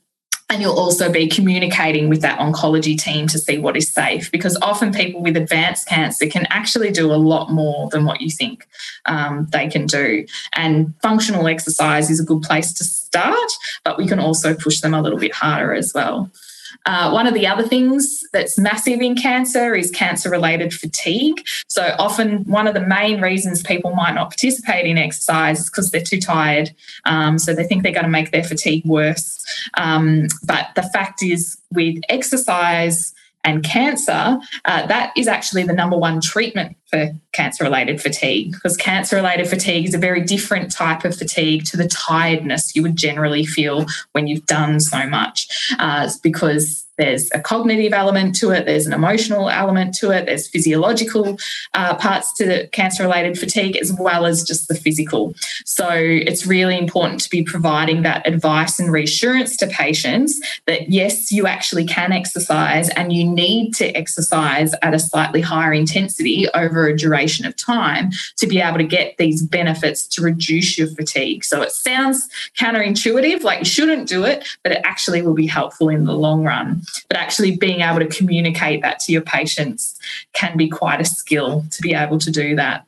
And 0.51 0.61
you'll 0.61 0.79
also 0.79 1.13
be 1.13 1.29
communicating 1.29 2.09
with 2.09 2.23
that 2.23 2.41
oncology 2.41 2.99
team 2.99 3.29
to 3.29 3.39
see 3.39 3.59
what 3.59 3.77
is 3.77 3.89
safe 3.89 4.33
because 4.33 4.59
often 4.61 4.93
people 4.93 5.23
with 5.23 5.37
advanced 5.37 5.87
cancer 5.87 6.27
can 6.27 6.47
actually 6.51 6.91
do 6.91 7.13
a 7.13 7.15
lot 7.15 7.53
more 7.53 7.89
than 7.91 8.05
what 8.05 8.21
you 8.21 8.31
think 8.31 8.67
um, 9.07 9.47
they 9.53 9.69
can 9.69 9.87
do. 9.87 10.27
And 10.55 10.93
functional 11.03 11.47
exercise 11.47 12.11
is 12.11 12.19
a 12.19 12.25
good 12.25 12.43
place 12.43 12.73
to 12.75 12.85
start, 12.85 13.51
but 13.85 13.97
we 13.97 14.09
can 14.09 14.19
also 14.19 14.53
push 14.53 14.81
them 14.81 14.93
a 14.93 15.01
little 15.01 15.21
bit 15.21 15.33
harder 15.33 15.73
as 15.73 15.93
well. 15.95 16.29
Uh, 16.87 17.11
one 17.11 17.27
of 17.27 17.35
the 17.35 17.47
other 17.47 17.67
things 17.67 18.23
that's 18.33 18.59
massive 18.59 19.01
in 19.01 19.15
cancer 19.15 19.75
is 19.75 19.91
cancer 19.91 20.31
related 20.31 20.73
fatigue. 20.73 21.45
So, 21.69 21.95
often 21.99 22.45
one 22.45 22.67
of 22.67 22.75
the 22.75 22.87
main 22.87 23.21
reasons 23.21 23.63
people 23.63 23.95
might 23.95 24.15
not 24.15 24.31
participate 24.31 24.87
in 24.87 24.99
exercise 24.99 25.61
is 25.61 25.71
because 25.71 25.91
they're 25.91 26.03
too 26.03 26.21
tired. 26.21 26.75
Um, 27.05 27.39
so, 27.39 27.55
they 27.55 27.65
think 27.65 27.83
they're 27.83 27.93
going 27.93 28.05
to 28.05 28.11
make 28.11 28.31
their 28.31 28.45
fatigue 28.45 28.85
worse. 28.85 29.45
Um, 29.77 30.29
but 30.45 30.69
the 30.77 30.83
fact 30.83 31.23
is, 31.23 31.59
with 31.73 32.01
exercise, 32.09 33.15
and 33.45 33.65
cancer, 33.65 34.39
uh, 34.67 34.87
that 34.87 35.13
is 35.17 35.27
actually 35.27 35.63
the 35.63 35.73
number 35.73 35.97
one 35.97 36.21
treatment 36.21 36.77
for 36.91 37.11
cancer 37.33 37.65
related 37.65 38.01
fatigue 38.01 38.53
because 38.53 38.77
cancer 38.77 39.17
related 39.17 39.47
fatigue 39.47 39.87
is 39.87 39.95
a 39.95 39.99
very 39.99 40.21
different 40.21 40.73
type 40.73 41.05
of 41.05 41.17
fatigue 41.17 41.65
to 41.65 41.77
the 41.77 41.89
tiredness 41.89 42.75
you 42.75 42.83
would 42.83 42.97
generally 42.97 43.45
feel 43.45 43.87
when 44.13 44.27
you've 44.27 44.47
done 44.47 44.81
so 44.81 45.07
much. 45.07 45.49
Uh, 45.79 46.11
because 46.23 46.87
there's 47.01 47.31
a 47.33 47.41
cognitive 47.41 47.95
element 47.95 48.35
to 48.35 48.51
it, 48.51 48.67
there's 48.67 48.87
an 48.87 48.93
emotional 48.93 49.49
element 49.49 49.95
to 49.95 50.11
it, 50.11 50.27
there's 50.27 50.49
physiological 50.49 51.39
uh, 51.73 51.95
parts 51.97 52.35
to 52.35 52.45
the 52.45 52.69
cancer 52.73 53.03
related 53.03 53.39
fatigue, 53.39 53.75
as 53.77 53.91
well 53.99 54.27
as 54.27 54.45
just 54.45 54.69
the 54.69 54.75
physical. 54.75 55.35
So 55.65 55.89
it's 55.91 56.47
really 56.47 56.77
important 56.77 57.23
to 57.23 57.31
be 57.31 57.43
providing 57.43 58.03
that 58.03 58.27
advice 58.27 58.79
and 58.79 58.93
reassurance 58.93 59.57
to 59.59 59.67
patients 59.67 60.39
that 60.67 60.91
yes, 60.91 61.33
you 61.33 61.47
actually 61.47 61.87
can 61.87 62.13
exercise 62.13 62.91
and 62.91 63.15
you 63.15 63.27
need 63.27 63.75
to 63.77 63.87
exercise 63.97 64.75
at 64.83 64.93
a 64.93 64.99
slightly 64.99 65.41
higher 65.41 65.73
intensity 65.73 66.49
over 66.51 66.80
a 66.87 66.97
duration 66.97 67.47
of 67.47 67.57
time 67.57 68.11
to 68.37 68.47
be 68.47 68.61
able 68.61 68.79
to 68.79 68.85
get 68.85 69.17
these 69.19 69.43
benefits 69.43 70.07
to 70.09 70.23
reduce 70.23 70.79
your 70.79 70.89
fatigue. 70.89 71.45
So 71.45 71.63
it 71.63 71.73
sounds 71.73 72.29
counterintuitive, 72.59 73.43
like 73.43 73.61
you 73.61 73.65
shouldn't 73.65 74.09
do 74.09 74.25
it, 74.25 74.47
but 74.63 74.73
it 74.73 74.81
actually 74.85 75.23
will 75.23 75.35
be 75.35 75.47
helpful 75.47 75.89
in 75.89 76.05
the 76.05 76.15
long 76.15 76.45
run. 76.45 76.83
But 77.09 77.17
actually 77.19 77.57
being 77.57 77.81
able 77.81 78.01
to 78.01 78.07
communicate 78.07 78.83
that 78.83 79.01
to 79.01 79.13
your 79.13 79.23
patients 79.23 79.99
can 80.33 80.57
be 80.57 80.69
quite 80.69 81.01
a 81.01 81.05
skill 81.05 81.65
to 81.71 81.83
be 81.83 81.95
able 81.95 82.19
to 82.19 82.31
do 82.31 82.57
that. 82.57 82.87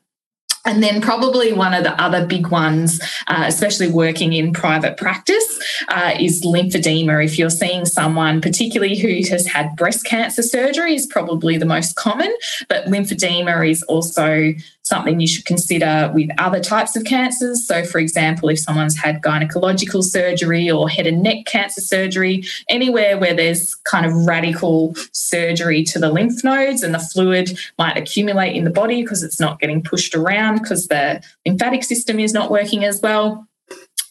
And 0.65 0.83
then, 0.83 1.01
probably 1.01 1.53
one 1.53 1.75
of 1.75 1.83
the 1.83 2.01
other 2.01 2.25
big 2.25 2.49
ones, 2.49 3.01
uh, 3.27 3.45
especially 3.47 3.89
working 3.89 4.33
in 4.33 4.53
private 4.53 4.97
practice, 4.97 5.61
uh, 5.89 6.15
is 6.21 6.45
lymphedema. 6.45 7.25
If 7.25 7.39
you're 7.39 7.51
seeing 7.51 7.85
someone, 7.85 8.41
particularly 8.41 8.97
who 8.97 9.29
has 9.31 9.47
had 9.47 9.75
breast 9.77 10.05
cancer 10.05 10.43
surgery, 10.43 10.95
is 10.95 11.07
probably 11.07 11.57
the 11.57 11.67
most 11.67 11.97
common, 11.97 12.33
but 12.69 12.87
lymphedema 12.87 13.69
is 13.69 13.83
also 13.85 14.53
something 14.83 15.21
you 15.21 15.27
should 15.27 15.45
consider 15.45 16.11
with 16.15 16.29
other 16.39 16.61
types 16.61 16.97
of 16.97 17.05
cancers. 17.05 17.67
So, 17.67 17.85
for 17.85 17.99
example, 17.99 18.49
if 18.49 18.59
someone's 18.59 18.97
had 18.97 19.23
gynecological 19.23 20.03
surgery 20.03 20.71
or 20.71 20.89
head 20.89 21.07
and 21.07 21.23
neck 21.23 21.47
cancer 21.47 21.81
surgery, 21.81 22.45
anywhere 22.69 23.17
where 23.19 23.35
there's 23.35 23.75
kind 23.77 24.05
of 24.05 24.13
radical 24.27 24.95
surgery 25.13 25.85
to 25.85 25.99
the 25.99 26.11
lymph 26.11 26.43
nodes 26.43 26.83
and 26.83 26.95
the 26.95 26.99
fluid 26.99 27.59
might 27.79 27.97
accumulate 27.97 28.57
in 28.57 28.65
the 28.65 28.71
body 28.71 29.03
because 29.03 29.23
it's 29.23 29.41
not 29.41 29.61
getting 29.61 29.83
pushed 29.83 30.15
around 30.15 30.59
because 30.59 30.89
the 30.89 31.23
lymphatic 31.47 31.85
system 31.85 32.19
is 32.19 32.33
not 32.33 32.51
working 32.51 32.85
as 32.85 33.01
well. 33.01 33.47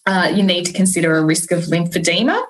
Uh, 0.06 0.32
you 0.34 0.42
need 0.42 0.66
to 0.66 0.74
consider 0.74 1.18
a 1.18 1.24
risk 1.24 1.52
of 1.52 1.66
lymphedema. 1.66 2.42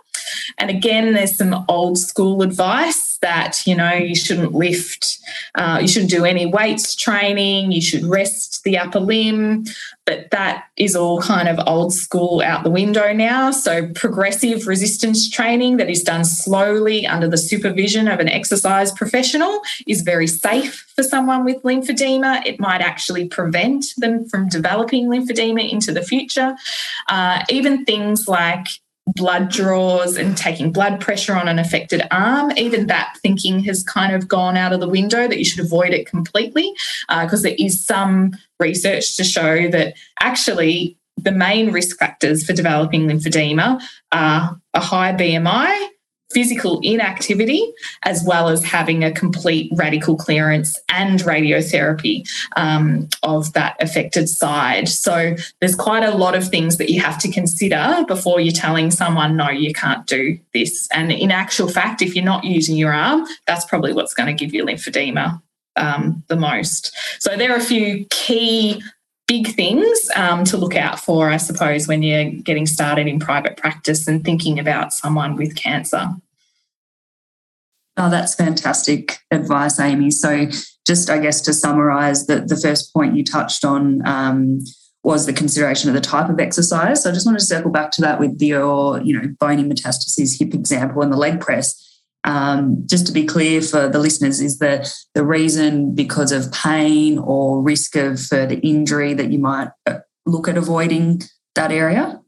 And 0.58 0.70
again, 0.70 1.13
there's 1.13 1.38
some 1.38 1.66
old 1.68 1.98
school 1.98 2.42
advice 2.42 3.18
that, 3.22 3.62
you 3.66 3.75
know, 3.75 3.94
you 3.94 4.16
shouldn't 4.16 4.54
lift, 4.54 5.20
uh, 5.55 5.79
you 5.81 5.88
shouldn't 5.88 6.12
do 6.12 6.25
any 6.25 6.46
weights 6.46 6.96
training, 6.96 7.72
you 7.72 7.81
should 7.81 8.03
rest 8.05 8.63
the 8.63 8.77
upper 8.77 9.00
limb. 9.00 9.65
But 10.05 10.31
that 10.31 10.65
is 10.77 10.96
all 10.96 11.22
kind 11.22 11.48
of 11.48 11.60
old 11.67 11.93
school 11.93 12.41
out 12.41 12.63
the 12.63 12.70
window 12.70 13.13
now. 13.13 13.51
So, 13.51 13.88
progressive 13.93 14.67
resistance 14.67 15.29
training 15.29 15.77
that 15.77 15.89
is 15.89 16.03
done 16.03 16.25
slowly 16.25 17.05
under 17.05 17.27
the 17.27 17.38
supervision 17.38 18.08
of 18.08 18.20
an 18.20 18.29
exercise 18.29 18.91
professional 18.91 19.62
is 19.88 20.01
very 20.01 20.27
safe 20.27 20.91
for 20.96 21.03
someone 21.03 21.46
with 21.46 21.62
lymphedema. 21.63 22.46
It 22.46 22.60
might 22.60 22.81
actually 22.81 23.27
prevent 23.27 23.86
them 23.98 24.27
from 24.27 24.50
developing 24.50 25.08
lymphedema 25.08 25.70
into 25.70 25.91
the 25.91 26.01
future. 26.01 26.55
Uh, 27.08 27.43
even 27.50 27.86
things 27.86 28.27
like 28.27 28.67
blood 29.08 29.50
draws 29.50 30.15
and 30.15 30.38
taking 30.38 30.72
blood 30.72 31.01
pressure 31.01 31.36
on 31.36 31.48
an 31.48 31.60
affected 31.60 32.01
arm, 32.12 32.51
even 32.55 32.88
that 32.88 33.15
thinking 33.22 33.60
has 33.60 33.84
kind 33.84 34.15
of 34.15 34.27
gone 34.27 34.58
out 34.58 34.74
of 34.74 34.79
the 34.79 34.88
window 34.88 35.27
that 35.27 35.38
you 35.38 35.46
should 35.46 35.63
avoid 35.63 35.91
it 35.91 36.08
completely 36.08 36.72
because 37.10 37.41
uh, 37.41 37.50
there 37.50 37.55
is 37.58 37.84
some 37.84 38.36
research 38.60 39.17
to 39.17 39.24
show 39.24 39.67
that 39.70 39.96
actually 40.22 40.98
the 41.17 41.31
main 41.31 41.72
risk 41.72 41.98
factors 41.98 42.46
for 42.46 42.53
developing 42.53 43.08
lymphedema 43.08 43.81
are 44.12 44.60
a 44.74 44.79
high 44.79 45.13
BMI, 45.13 45.88
physical 46.33 46.79
inactivity, 46.83 47.73
as 48.03 48.23
well 48.25 48.50
as 48.50 48.63
having 48.63 49.03
a 49.03 49.11
complete 49.11 49.71
radical 49.75 50.15
clearance 50.15 50.79
and 50.89 51.19
radiotherapy 51.21 52.27
um, 52.55 53.07
of 53.23 53.53
that 53.53 53.75
affected 53.81 54.27
side. 54.27 54.88
So 54.89 55.35
there's 55.59 55.75
quite 55.75 56.03
a 56.03 56.15
lot 56.15 56.35
of 56.35 56.47
things 56.47 56.77
that 56.77 56.89
you 56.89 57.01
have 57.01 57.19
to 57.19 57.31
consider 57.31 58.03
before 58.07 58.39
you're 58.39 58.53
telling 58.53 58.91
someone, 58.91 59.35
no, 59.35 59.50
you 59.50 59.73
can't 59.73 60.05
do 60.07 60.38
this. 60.53 60.88
And 60.93 61.11
in 61.11 61.31
actual 61.31 61.67
fact, 61.67 62.01
if 62.01 62.15
you're 62.15 62.25
not 62.25 62.43
using 62.43 62.77
your 62.77 62.93
arm, 62.93 63.25
that's 63.47 63.65
probably 63.65 63.93
what's 63.93 64.13
going 64.13 64.27
to 64.27 64.45
give 64.45 64.53
you 64.53 64.65
lymphedema 64.65 65.41
um, 65.75 66.23
the 66.27 66.35
most. 66.35 66.95
So 67.19 67.35
there 67.38 67.51
are 67.51 67.57
a 67.57 67.61
few 67.61 68.05
key 68.09 68.81
big 69.31 69.55
things 69.55 70.09
um, 70.17 70.43
to 70.43 70.57
look 70.57 70.75
out 70.75 71.00
for, 71.00 71.29
I 71.29 71.38
suppose, 71.38 71.88
when 71.88 72.03
you're 72.03 72.29
getting 72.29 72.65
started 72.65 73.07
in 73.07 73.17
private 73.17 73.55
practice 73.55 74.05
and 74.05 74.25
thinking 74.25 74.59
about 74.59 74.91
someone 74.91 75.38
with 75.38 75.55
cancer. 75.55 76.09
Oh, 77.95 78.09
that's 78.09 78.35
fantastic 78.35 79.19
advice, 79.31 79.79
Amy. 79.79 80.11
So, 80.11 80.47
just 80.85 81.09
I 81.09 81.17
guess 81.17 81.39
to 81.41 81.53
summarize, 81.53 82.27
the, 82.27 82.41
the 82.41 82.57
first 82.57 82.93
point 82.93 83.15
you 83.15 83.23
touched 83.23 83.63
on 83.63 84.05
um, 84.05 84.59
was 85.01 85.25
the 85.25 85.33
consideration 85.33 85.89
of 85.89 85.95
the 85.95 86.01
type 86.01 86.29
of 86.29 86.38
exercise. 86.38 87.03
So, 87.03 87.09
I 87.09 87.13
just 87.13 87.25
wanted 87.25 87.39
to 87.39 87.45
circle 87.45 87.71
back 87.71 87.91
to 87.91 88.01
that 88.01 88.19
with 88.19 88.41
your, 88.41 89.00
you 89.00 89.17
know, 89.17 89.33
bony 89.39 89.63
metastases 89.63 90.38
hip 90.38 90.53
example 90.53 91.03
and 91.03 91.13
the 91.13 91.17
leg 91.17 91.39
press. 91.39 91.90
Um, 92.24 92.84
just 92.86 93.08
to 93.08 93.13
be 93.13 93.25
clear 93.25 93.62
for 93.62 93.88
the 93.88 93.98
listeners, 93.98 94.42
is 94.42 94.60
the 94.60 94.88
the 95.16 95.25
reason 95.25 95.96
because 95.96 96.32
of 96.32 96.51
pain 96.51 97.18
or 97.18 97.62
risk 97.62 97.96
of 97.96 98.20
further 98.22 98.60
injury 98.62 99.13
that 99.16 99.32
you 99.32 99.40
might 99.40 99.70
uh, 99.88 100.00
look 100.25 100.48
at 100.48 100.58
avoiding 100.58 101.24
that 101.56 101.72
area? 101.72 102.22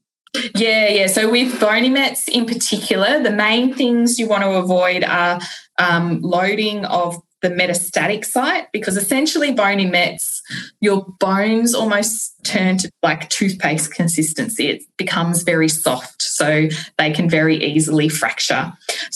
Yeah, 0.56 0.90
yeah. 0.90 1.08
So 1.08 1.30
with 1.30 1.60
bony 1.60 1.90
mets 1.90 2.28
in 2.28 2.46
particular, 2.46 3.22
the 3.22 3.32
main 3.32 3.74
things 3.74 4.18
you 4.18 4.28
want 4.28 4.44
to 4.44 4.52
avoid 4.54 5.04
are 5.04 5.40
um, 5.78 6.22
loading 6.22 6.86
of 6.86 7.22
the 7.44 7.50
metastatic 7.50 8.26
site 8.26 8.72
because 8.72 8.98
essentially 8.98 9.52
bony 9.52 9.86
mets, 9.86 10.42
your 10.82 11.06
bones 11.20 11.76
almost 11.76 12.34
turn 12.44 12.78
to 12.78 12.90
like 13.04 13.30
toothpaste 13.30 13.94
consistency. 13.94 14.70
It 14.70 14.84
becomes 14.98 15.44
very 15.44 15.70
soft, 15.70 16.24
so 16.24 16.68
they 16.98 17.12
can 17.12 17.30
very 17.30 17.64
easily 17.64 18.10
fracture. 18.10 18.74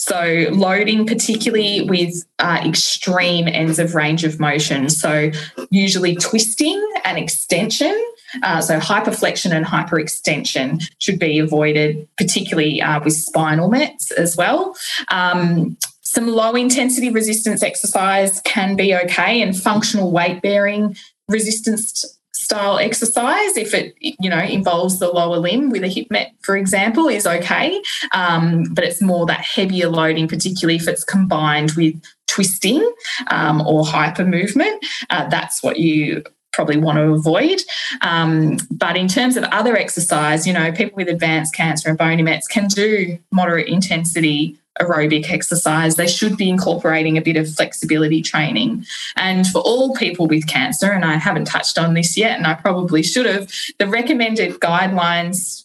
So 0.08 0.46
loading, 0.52 1.06
particularly 1.06 1.82
with 1.82 2.24
uh, 2.38 2.62
extreme 2.64 3.46
ends 3.46 3.78
of 3.78 3.94
range 3.94 4.24
of 4.24 4.40
motion, 4.40 4.88
so 4.88 5.30
usually 5.70 6.16
twisting 6.16 6.82
and 7.04 7.18
extension. 7.18 7.94
Uh, 8.42 8.62
so 8.62 8.78
hyperflexion 8.78 9.52
and 9.52 9.66
hyperextension 9.66 10.82
should 10.98 11.18
be 11.18 11.38
avoided, 11.38 12.08
particularly 12.16 12.80
uh, 12.80 13.00
with 13.04 13.12
spinal 13.12 13.68
mets 13.68 14.10
as 14.12 14.34
well. 14.34 14.74
Um, 15.08 15.76
some 16.00 16.26
low 16.26 16.54
intensity 16.54 17.10
resistance 17.10 17.62
exercise 17.62 18.40
can 18.46 18.76
be 18.76 18.94
okay, 18.94 19.42
and 19.42 19.54
functional 19.54 20.10
weight 20.10 20.40
bearing 20.40 20.96
resistance 21.28 22.17
style 22.48 22.78
exercise, 22.78 23.58
if 23.58 23.74
it 23.74 23.94
you 24.00 24.30
know 24.30 24.38
involves 24.38 24.98
the 24.98 25.08
lower 25.08 25.36
limb 25.36 25.68
with 25.68 25.84
a 25.84 25.88
hip 25.88 26.10
met, 26.10 26.32
for 26.40 26.56
example, 26.56 27.06
is 27.08 27.26
okay. 27.26 27.82
Um, 28.12 28.64
but 28.72 28.84
it's 28.84 29.02
more 29.02 29.26
that 29.26 29.40
heavier 29.40 29.90
loading, 29.90 30.28
particularly 30.28 30.76
if 30.76 30.88
it's 30.88 31.04
combined 31.04 31.72
with 31.72 31.94
twisting 32.26 32.90
um, 33.30 33.60
or 33.66 33.84
hyper 33.84 34.24
movement. 34.24 34.82
Uh, 35.10 35.28
that's 35.28 35.62
what 35.62 35.78
you 35.78 36.24
probably 36.52 36.78
want 36.78 36.96
to 36.96 37.12
avoid. 37.12 37.60
Um, 38.00 38.56
but 38.70 38.96
in 38.96 39.08
terms 39.08 39.36
of 39.36 39.44
other 39.44 39.76
exercise, 39.76 40.46
you 40.46 40.54
know, 40.54 40.72
people 40.72 40.96
with 40.96 41.08
advanced 41.08 41.54
cancer 41.54 41.90
and 41.90 41.98
bony 41.98 42.22
mets 42.22 42.48
can 42.48 42.66
do 42.66 43.18
moderate 43.30 43.68
intensity 43.68 44.58
aerobic 44.80 45.30
exercise, 45.30 45.96
they 45.96 46.06
should 46.06 46.36
be 46.36 46.48
incorporating 46.48 47.16
a 47.16 47.22
bit 47.22 47.36
of 47.36 47.52
flexibility 47.52 48.22
training. 48.22 48.84
And 49.16 49.46
for 49.46 49.60
all 49.60 49.94
people 49.94 50.26
with 50.26 50.46
cancer, 50.46 50.90
and 50.90 51.04
I 51.04 51.16
haven't 51.16 51.46
touched 51.46 51.78
on 51.78 51.94
this 51.94 52.16
yet, 52.16 52.36
and 52.36 52.46
I 52.46 52.54
probably 52.54 53.02
should 53.02 53.26
have, 53.26 53.50
the 53.78 53.86
recommended 53.86 54.60
guidelines 54.60 55.64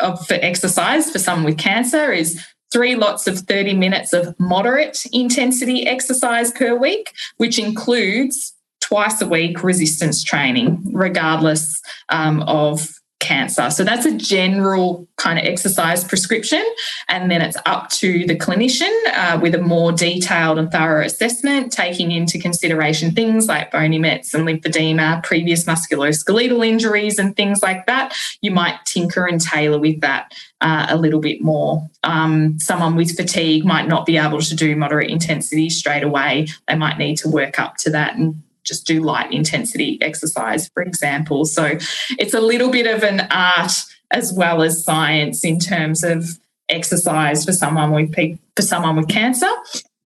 of, 0.00 0.26
for 0.26 0.34
exercise 0.34 1.10
for 1.10 1.18
someone 1.18 1.44
with 1.44 1.58
cancer 1.58 2.12
is 2.12 2.44
three 2.72 2.96
lots 2.96 3.26
of 3.26 3.38
30 3.38 3.74
minutes 3.74 4.12
of 4.12 4.38
moderate 4.38 5.06
intensity 5.12 5.86
exercise 5.86 6.50
per 6.52 6.74
week, 6.74 7.12
which 7.36 7.58
includes 7.58 8.52
twice 8.80 9.20
a 9.20 9.26
week 9.26 9.62
resistance 9.64 10.22
training, 10.22 10.80
regardless 10.92 11.80
um, 12.08 12.42
of 12.42 13.00
cancer. 13.26 13.70
So 13.70 13.82
that's 13.84 14.06
a 14.06 14.16
general 14.16 15.08
kind 15.16 15.38
of 15.38 15.44
exercise 15.44 16.04
prescription. 16.04 16.64
And 17.08 17.30
then 17.30 17.42
it's 17.42 17.56
up 17.66 17.90
to 17.90 18.26
the 18.26 18.36
clinician 18.36 18.92
uh, 19.12 19.38
with 19.42 19.54
a 19.54 19.60
more 19.60 19.92
detailed 19.92 20.58
and 20.58 20.70
thorough 20.70 21.04
assessment, 21.04 21.72
taking 21.72 22.12
into 22.12 22.38
consideration 22.38 23.12
things 23.12 23.48
like 23.48 23.72
bony 23.72 23.98
mets 23.98 24.34
and 24.34 24.46
lymphedema, 24.46 25.22
previous 25.22 25.64
musculoskeletal 25.64 26.66
injuries, 26.66 27.18
and 27.18 27.34
things 27.34 27.62
like 27.62 27.86
that. 27.86 28.14
You 28.40 28.52
might 28.52 28.78
tinker 28.84 29.26
and 29.26 29.40
tailor 29.40 29.78
with 29.78 30.00
that 30.02 30.32
uh, 30.60 30.86
a 30.88 30.96
little 30.96 31.20
bit 31.20 31.42
more. 31.42 31.86
Um, 32.02 32.58
someone 32.58 32.96
with 32.96 33.16
fatigue 33.16 33.64
might 33.64 33.88
not 33.88 34.06
be 34.06 34.16
able 34.16 34.40
to 34.40 34.54
do 34.54 34.76
moderate 34.76 35.10
intensity 35.10 35.68
straight 35.70 36.02
away. 36.02 36.48
They 36.68 36.76
might 36.76 36.98
need 36.98 37.16
to 37.18 37.28
work 37.28 37.58
up 37.58 37.76
to 37.78 37.90
that 37.90 38.16
and 38.16 38.42
just 38.66 38.86
do 38.86 39.02
light 39.02 39.32
intensity 39.32 39.98
exercise, 40.02 40.68
for 40.68 40.82
example. 40.82 41.44
So 41.44 41.78
it's 42.18 42.34
a 42.34 42.40
little 42.40 42.70
bit 42.70 42.86
of 42.86 43.02
an 43.02 43.28
art 43.30 43.72
as 44.10 44.32
well 44.32 44.62
as 44.62 44.84
science 44.84 45.44
in 45.44 45.58
terms 45.58 46.04
of 46.04 46.38
exercise 46.68 47.44
for 47.44 47.52
someone 47.52 47.92
with 47.92 48.14
for 48.54 48.62
someone 48.62 48.96
with 48.96 49.08
cancer. 49.08 49.50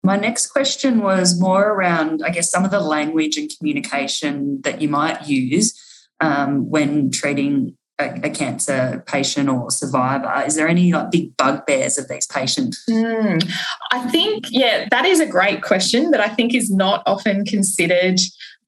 My 0.03 0.17
next 0.17 0.49
question 0.49 1.03
was 1.03 1.39
more 1.39 1.71
around, 1.71 2.23
I 2.25 2.31
guess, 2.31 2.51
some 2.51 2.65
of 2.65 2.71
the 2.71 2.81
language 2.81 3.37
and 3.37 3.51
communication 3.55 4.63
that 4.63 4.81
you 4.81 4.89
might 4.89 5.29
use 5.29 5.79
um, 6.21 6.71
when 6.71 7.11
treating 7.11 7.77
a, 8.01 8.21
a, 8.25 8.31
cancer 8.31 9.03
patient 9.07 9.49
or 9.49 9.71
survivor? 9.71 10.43
Is 10.47 10.57
there 10.57 10.69
any 10.69 10.93
like 10.93 11.11
big 11.11 11.37
bugbears 11.37 11.99
of 11.99 12.09
these 12.09 12.27
patients? 12.27 12.83
Mm, 12.89 13.49
I 13.93 14.09
think, 14.09 14.47
yeah, 14.51 14.89
that 14.91 15.05
is 15.05 15.21
a 15.21 15.27
great 15.27 15.63
question 15.63 16.11
that 16.11 16.21
I 16.21 16.29
think 16.29 16.55
is 16.55 16.71
not 16.71 17.03
often 17.07 17.45
considered 17.45 18.19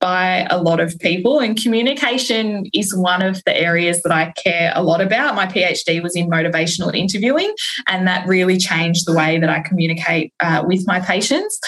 by 0.03 0.49
a 0.51 0.61
lot 0.61 0.81
of 0.81 0.99
people. 0.99 1.39
And 1.39 1.57
communication 1.57 2.67
is 2.75 2.95
one 2.95 3.23
of 3.23 3.41
the 3.47 3.57
areas 3.57 4.03
that 4.03 4.13
I 4.13 4.33
care 4.33 4.73
a 4.75 4.83
lot 4.83 5.01
about. 5.01 5.37
My 5.37 5.47
PhD 5.47 6.03
was 6.03 6.17
in 6.17 6.29
motivational 6.29 6.93
interviewing, 6.93 7.55
and 7.87 8.07
that 8.09 8.27
really 8.27 8.59
changed 8.59 9.07
the 9.07 9.15
way 9.15 9.39
that 9.39 9.49
I 9.49 9.61
communicate 9.61 10.35
uh, 10.41 10.65
with 10.67 10.85
my 10.89 10.99
patients. 10.99 11.59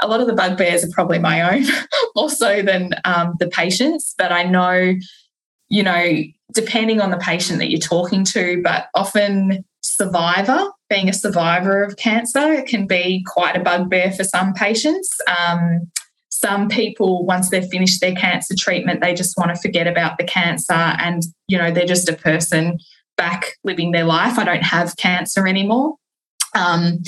A 0.00 0.08
lot 0.08 0.20
of 0.20 0.26
the 0.26 0.34
bugbears 0.34 0.84
are 0.84 0.90
probably 0.90 1.20
my 1.20 1.54
own 1.54 1.64
more 2.16 2.30
so 2.30 2.62
than 2.62 2.90
um, 3.04 3.34
the 3.38 3.46
patients, 3.46 4.12
but 4.18 4.32
I 4.32 4.42
know, 4.42 4.94
you 5.68 5.82
know, 5.84 6.12
depending 6.54 7.00
on 7.00 7.10
the 7.10 7.18
patient 7.18 7.58
that 7.58 7.70
you're 7.70 7.78
talking 7.78 8.24
to, 8.24 8.62
but 8.62 8.86
often 8.94 9.64
survivor, 9.82 10.70
being 10.88 11.08
a 11.08 11.12
survivor 11.12 11.82
of 11.82 11.96
cancer, 11.96 12.62
can 12.62 12.86
be 12.86 13.24
quite 13.26 13.56
a 13.56 13.60
bugbear 13.60 14.12
for 14.12 14.24
some 14.24 14.54
patients. 14.54 15.14
Um, 15.38 15.90
some 16.30 16.68
people, 16.68 17.24
once 17.24 17.50
they've 17.50 17.68
finished 17.68 18.00
their 18.00 18.14
cancer 18.14 18.54
treatment, 18.56 19.00
they 19.00 19.14
just 19.14 19.36
want 19.36 19.54
to 19.54 19.60
forget 19.60 19.86
about 19.86 20.18
the 20.18 20.24
cancer 20.24 20.72
and, 20.72 21.22
you 21.48 21.58
know, 21.58 21.70
they're 21.70 21.86
just 21.86 22.08
a 22.08 22.16
person 22.16 22.78
back 23.16 23.52
living 23.62 23.92
their 23.92 24.04
life. 24.04 24.38
I 24.38 24.44
don't 24.44 24.64
have 24.64 24.96
cancer 24.96 25.46
anymore. 25.46 25.96
Um, 26.54 27.02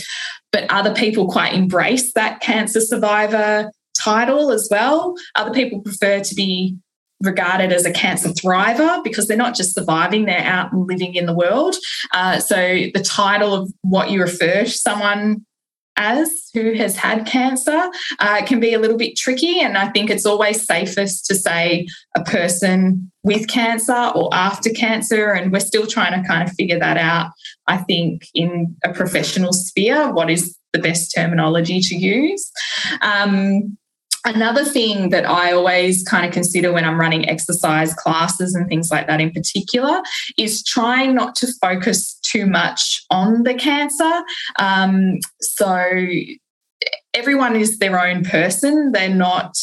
but 0.52 0.70
other 0.70 0.94
people 0.94 1.28
quite 1.28 1.54
embrace 1.54 2.12
that 2.14 2.40
cancer 2.40 2.80
survivor 2.80 3.70
title 3.98 4.52
as 4.52 4.68
well. 4.70 5.14
Other 5.34 5.52
people 5.52 5.80
prefer 5.80 6.20
to 6.20 6.34
be 6.34 6.76
regarded 7.22 7.72
as 7.72 7.86
a 7.86 7.90
cancer 7.90 8.28
thriver 8.28 9.02
because 9.02 9.26
they're 9.26 9.36
not 9.36 9.54
just 9.54 9.74
surviving, 9.74 10.26
they're 10.26 10.38
out 10.38 10.72
and 10.72 10.86
living 10.86 11.14
in 11.14 11.26
the 11.26 11.34
world. 11.34 11.74
Uh, 12.12 12.38
so 12.38 12.56
the 12.56 13.04
title 13.04 13.54
of 13.54 13.72
what 13.82 14.10
you 14.10 14.20
refer 14.20 14.64
to 14.64 14.70
someone 14.70 15.44
as 15.96 16.50
who 16.52 16.74
has 16.74 16.94
had 16.96 17.26
cancer 17.26 17.90
uh, 18.18 18.44
can 18.44 18.60
be 18.60 18.74
a 18.74 18.78
little 18.78 18.98
bit 18.98 19.16
tricky. 19.16 19.60
And 19.60 19.78
I 19.78 19.88
think 19.88 20.10
it's 20.10 20.26
always 20.26 20.62
safest 20.62 21.24
to 21.26 21.34
say 21.34 21.86
a 22.14 22.22
person 22.22 23.10
with 23.24 23.48
cancer 23.48 24.12
or 24.14 24.28
after 24.32 24.70
cancer. 24.70 25.30
And 25.30 25.52
we're 25.52 25.60
still 25.60 25.86
trying 25.86 26.20
to 26.20 26.28
kind 26.28 26.46
of 26.46 26.54
figure 26.54 26.78
that 26.78 26.98
out, 26.98 27.30
I 27.66 27.78
think, 27.78 28.26
in 28.34 28.76
a 28.84 28.92
professional 28.92 29.54
sphere, 29.54 30.12
what 30.12 30.30
is 30.30 30.56
the 30.72 30.78
best 30.78 31.12
terminology 31.14 31.80
to 31.80 31.96
use. 31.96 32.50
Um, 33.00 33.78
Another 34.26 34.64
thing 34.64 35.10
that 35.10 35.24
I 35.24 35.52
always 35.52 36.02
kind 36.02 36.26
of 36.26 36.32
consider 36.32 36.72
when 36.72 36.84
I'm 36.84 36.98
running 36.98 37.28
exercise 37.28 37.94
classes 37.94 38.56
and 38.56 38.68
things 38.68 38.90
like 38.90 39.06
that 39.06 39.20
in 39.20 39.30
particular 39.30 40.02
is 40.36 40.64
trying 40.64 41.14
not 41.14 41.36
to 41.36 41.46
focus 41.60 42.18
too 42.22 42.44
much 42.44 43.04
on 43.08 43.44
the 43.44 43.54
cancer. 43.54 44.22
Um, 44.58 45.20
so 45.40 45.90
everyone 47.14 47.54
is 47.54 47.78
their 47.78 48.04
own 48.04 48.24
person. 48.24 48.90
They're 48.90 49.08
not 49.08 49.54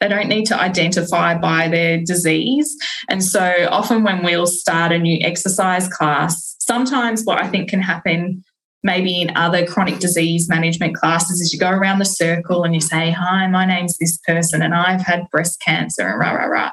they 0.00 0.08
don't 0.08 0.28
need 0.28 0.44
to 0.46 0.60
identify 0.60 1.34
by 1.38 1.68
their 1.68 1.98
disease. 1.98 2.76
And 3.08 3.24
so 3.24 3.68
often 3.70 4.02
when 4.02 4.22
we'll 4.22 4.46
start 4.46 4.92
a 4.92 4.98
new 4.98 5.18
exercise 5.22 5.88
class, 5.88 6.56
sometimes 6.58 7.24
what 7.24 7.42
I 7.42 7.48
think 7.48 7.70
can 7.70 7.80
happen 7.80 8.44
maybe 8.84 9.20
in 9.20 9.36
other 9.36 9.66
chronic 9.66 9.98
disease 9.98 10.48
management 10.48 10.94
classes 10.94 11.40
is 11.40 11.52
you 11.52 11.58
go 11.58 11.70
around 11.70 11.98
the 11.98 12.04
circle 12.04 12.62
and 12.62 12.74
you 12.74 12.80
say, 12.80 13.10
Hi, 13.10 13.48
my 13.48 13.64
name's 13.64 13.98
this 13.98 14.18
person 14.18 14.62
and 14.62 14.74
I've 14.74 15.00
had 15.00 15.28
breast 15.30 15.60
cancer 15.60 16.06
and 16.06 16.20
rah, 16.20 16.32
rah, 16.32 16.44
rah. 16.44 16.70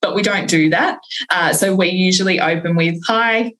But 0.00 0.14
we 0.14 0.22
don't 0.22 0.48
do 0.48 0.70
that. 0.70 1.00
Uh, 1.28 1.52
so 1.52 1.74
we 1.74 1.88
usually 1.88 2.40
open 2.40 2.76
with, 2.76 2.98
Hi, 3.06 3.52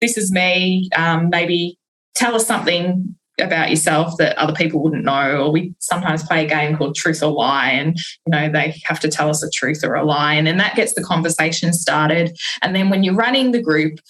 this 0.00 0.16
is 0.16 0.30
me. 0.30 0.88
Um, 0.94 1.30
maybe 1.30 1.78
tell 2.14 2.34
us 2.36 2.46
something 2.46 3.16
about 3.40 3.70
yourself 3.70 4.16
that 4.18 4.36
other 4.36 4.52
people 4.52 4.82
wouldn't 4.82 5.04
know 5.04 5.44
or 5.44 5.52
we 5.52 5.72
sometimes 5.78 6.24
play 6.24 6.44
a 6.44 6.48
game 6.48 6.76
called 6.76 6.96
truth 6.96 7.22
or 7.22 7.30
lie 7.30 7.70
and 7.70 7.96
you 8.26 8.30
know 8.30 8.50
they 8.50 8.74
have 8.84 8.98
to 8.98 9.08
tell 9.08 9.30
us 9.30 9.44
a 9.44 9.50
truth 9.50 9.84
or 9.84 9.94
a 9.94 10.04
lie 10.04 10.34
and 10.34 10.44
then 10.44 10.56
that 10.56 10.74
gets 10.74 10.94
the 10.94 11.04
conversation 11.04 11.72
started 11.72 12.36
and 12.62 12.74
then 12.74 12.90
when 12.90 13.04
you're 13.04 13.14
running 13.14 13.52
the 13.52 13.62
group 13.62 14.00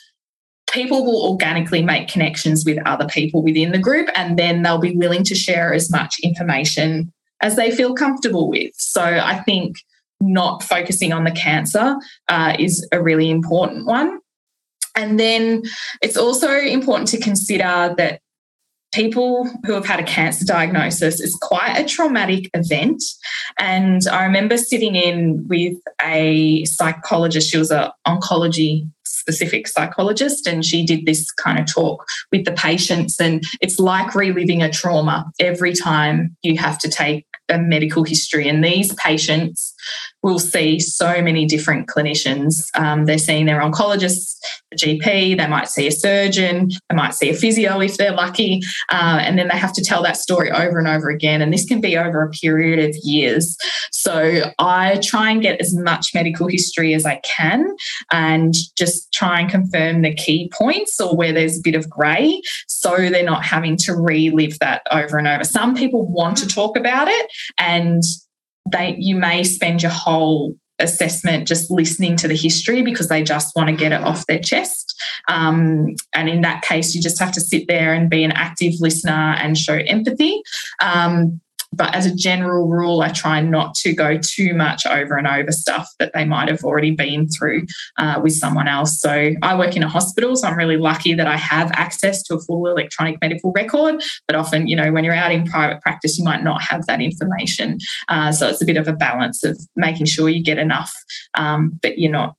people 0.72 1.04
will 1.04 1.30
organically 1.30 1.82
make 1.82 2.08
connections 2.08 2.64
with 2.64 2.78
other 2.86 3.06
people 3.06 3.42
within 3.42 3.72
the 3.72 3.78
group 3.78 4.08
and 4.14 4.38
then 4.38 4.62
they'll 4.62 4.78
be 4.78 4.96
willing 4.96 5.24
to 5.24 5.34
share 5.34 5.72
as 5.72 5.90
much 5.90 6.16
information 6.22 7.12
as 7.40 7.56
they 7.56 7.70
feel 7.70 7.94
comfortable 7.94 8.48
with. 8.48 8.72
So 8.76 9.02
I 9.02 9.40
think 9.40 9.76
not 10.20 10.62
focusing 10.62 11.12
on 11.12 11.24
the 11.24 11.30
cancer 11.30 11.96
uh, 12.28 12.56
is 12.58 12.86
a 12.92 13.02
really 13.02 13.30
important 13.30 13.86
one. 13.86 14.18
And 14.96 15.18
then 15.18 15.62
it's 16.02 16.16
also 16.16 16.50
important 16.50 17.08
to 17.10 17.20
consider 17.20 17.94
that 17.96 18.20
people 18.92 19.48
who 19.64 19.74
have 19.74 19.86
had 19.86 20.00
a 20.00 20.04
cancer 20.04 20.44
diagnosis 20.44 21.20
is 21.20 21.36
quite 21.40 21.76
a 21.76 21.84
traumatic 21.84 22.50
event. 22.54 23.02
And 23.58 24.00
I 24.10 24.24
remember 24.24 24.56
sitting 24.56 24.96
in 24.96 25.46
with 25.46 25.76
a 26.02 26.64
psychologist, 26.64 27.50
she 27.50 27.58
was 27.58 27.70
an 27.70 27.90
oncology 28.06 28.90
specific 29.28 29.68
psychologist, 29.68 30.46
and 30.46 30.64
she 30.64 30.86
did 30.86 31.04
this 31.04 31.30
kind 31.32 31.58
of 31.58 31.66
talk 31.66 32.06
with 32.32 32.46
the 32.46 32.52
patients. 32.52 33.20
And 33.20 33.42
it's 33.60 33.78
like 33.78 34.14
reliving 34.14 34.62
a 34.62 34.70
trauma 34.70 35.30
every 35.38 35.74
time 35.74 36.34
you 36.42 36.56
have 36.56 36.78
to 36.78 36.88
take 36.88 37.26
a 37.50 37.58
medical 37.58 38.04
history. 38.04 38.48
And 38.48 38.64
these 38.64 38.94
patients 38.94 39.74
will 40.22 40.38
see 40.38 40.80
so 40.80 41.22
many 41.22 41.46
different 41.46 41.88
clinicians. 41.88 42.66
Um, 42.74 43.04
they're 43.04 43.18
seeing 43.18 43.46
their 43.46 43.60
oncologist, 43.60 44.36
a 44.72 44.76
GP, 44.76 45.38
they 45.38 45.46
might 45.46 45.68
see 45.68 45.86
a 45.86 45.92
surgeon, 45.92 46.70
they 46.88 46.96
might 46.96 47.14
see 47.14 47.30
a 47.30 47.34
physio 47.34 47.80
if 47.80 47.96
they're 47.96 48.12
lucky, 48.12 48.60
uh, 48.90 49.20
and 49.22 49.38
then 49.38 49.48
they 49.48 49.56
have 49.56 49.72
to 49.74 49.82
tell 49.82 50.02
that 50.02 50.16
story 50.16 50.50
over 50.50 50.78
and 50.78 50.88
over 50.88 51.08
again. 51.08 51.40
And 51.40 51.52
this 51.52 51.64
can 51.64 51.80
be 51.80 51.96
over 51.96 52.22
a 52.22 52.30
period 52.30 52.78
of 52.78 52.96
years. 53.02 53.56
So 53.92 54.52
I 54.58 55.00
try 55.02 55.30
and 55.30 55.40
get 55.42 55.60
as 55.60 55.74
much 55.74 56.14
medical 56.14 56.48
history 56.48 56.94
as 56.94 57.06
I 57.06 57.20
can 57.24 57.66
and 58.10 58.54
just 58.76 59.12
try 59.12 59.40
and 59.40 59.50
confirm 59.50 60.02
the 60.02 60.14
key 60.14 60.50
points 60.52 61.00
or 61.00 61.16
where 61.16 61.32
there's 61.32 61.58
a 61.58 61.62
bit 61.62 61.74
of 61.74 61.88
grey 61.88 62.40
so 62.66 62.96
they're 62.96 63.24
not 63.24 63.44
having 63.44 63.76
to 63.76 63.94
relive 63.94 64.58
that 64.58 64.82
over 64.90 65.18
and 65.18 65.28
over. 65.28 65.44
Some 65.44 65.74
people 65.74 66.06
want 66.06 66.36
to 66.38 66.46
talk 66.46 66.76
about 66.76 67.08
it 67.08 67.30
and 67.58 68.02
they 68.72 68.96
you 68.98 69.16
may 69.16 69.44
spend 69.44 69.82
your 69.82 69.92
whole 69.92 70.54
assessment 70.78 71.48
just 71.48 71.70
listening 71.70 72.16
to 72.16 72.28
the 72.28 72.36
history 72.36 72.82
because 72.82 73.08
they 73.08 73.22
just 73.22 73.54
want 73.56 73.68
to 73.68 73.74
get 73.74 73.92
it 73.92 74.00
off 74.00 74.26
their 74.26 74.38
chest. 74.38 74.94
Um, 75.26 75.94
and 76.14 76.28
in 76.28 76.42
that 76.42 76.62
case, 76.62 76.94
you 76.94 77.02
just 77.02 77.18
have 77.18 77.32
to 77.32 77.40
sit 77.40 77.66
there 77.68 77.92
and 77.92 78.08
be 78.08 78.22
an 78.24 78.32
active 78.32 78.74
listener 78.78 79.12
and 79.12 79.58
show 79.58 79.74
empathy. 79.74 80.40
Um, 80.80 81.40
but 81.72 81.94
as 81.94 82.06
a 82.06 82.14
general 82.14 82.66
rule, 82.66 83.02
I 83.02 83.10
try 83.10 83.40
not 83.40 83.74
to 83.76 83.92
go 83.92 84.18
too 84.18 84.54
much 84.54 84.86
over 84.86 85.16
and 85.16 85.26
over 85.26 85.52
stuff 85.52 85.88
that 85.98 86.12
they 86.14 86.24
might 86.24 86.48
have 86.48 86.64
already 86.64 86.90
been 86.90 87.28
through 87.28 87.66
uh, 87.98 88.20
with 88.22 88.32
someone 88.32 88.66
else. 88.66 89.00
So 89.00 89.32
I 89.42 89.56
work 89.56 89.76
in 89.76 89.82
a 89.82 89.88
hospital, 89.88 90.34
so 90.34 90.48
I'm 90.48 90.56
really 90.56 90.76
lucky 90.76 91.14
that 91.14 91.26
I 91.26 91.36
have 91.36 91.70
access 91.72 92.22
to 92.24 92.34
a 92.34 92.40
full 92.40 92.66
electronic 92.66 93.20
medical 93.20 93.52
record. 93.52 94.02
But 94.26 94.36
often, 94.36 94.66
you 94.66 94.76
know, 94.76 94.92
when 94.92 95.04
you're 95.04 95.14
out 95.14 95.30
in 95.30 95.46
private 95.46 95.80
practice, 95.82 96.18
you 96.18 96.24
might 96.24 96.42
not 96.42 96.62
have 96.62 96.86
that 96.86 97.00
information. 97.00 97.78
Uh, 98.08 98.32
so 98.32 98.48
it's 98.48 98.62
a 98.62 98.66
bit 98.66 98.76
of 98.76 98.88
a 98.88 98.92
balance 98.92 99.44
of 99.44 99.58
making 99.76 100.06
sure 100.06 100.28
you 100.28 100.42
get 100.42 100.58
enough, 100.58 100.92
um, 101.34 101.78
but 101.82 101.98
you're 101.98 102.10
not, 102.10 102.34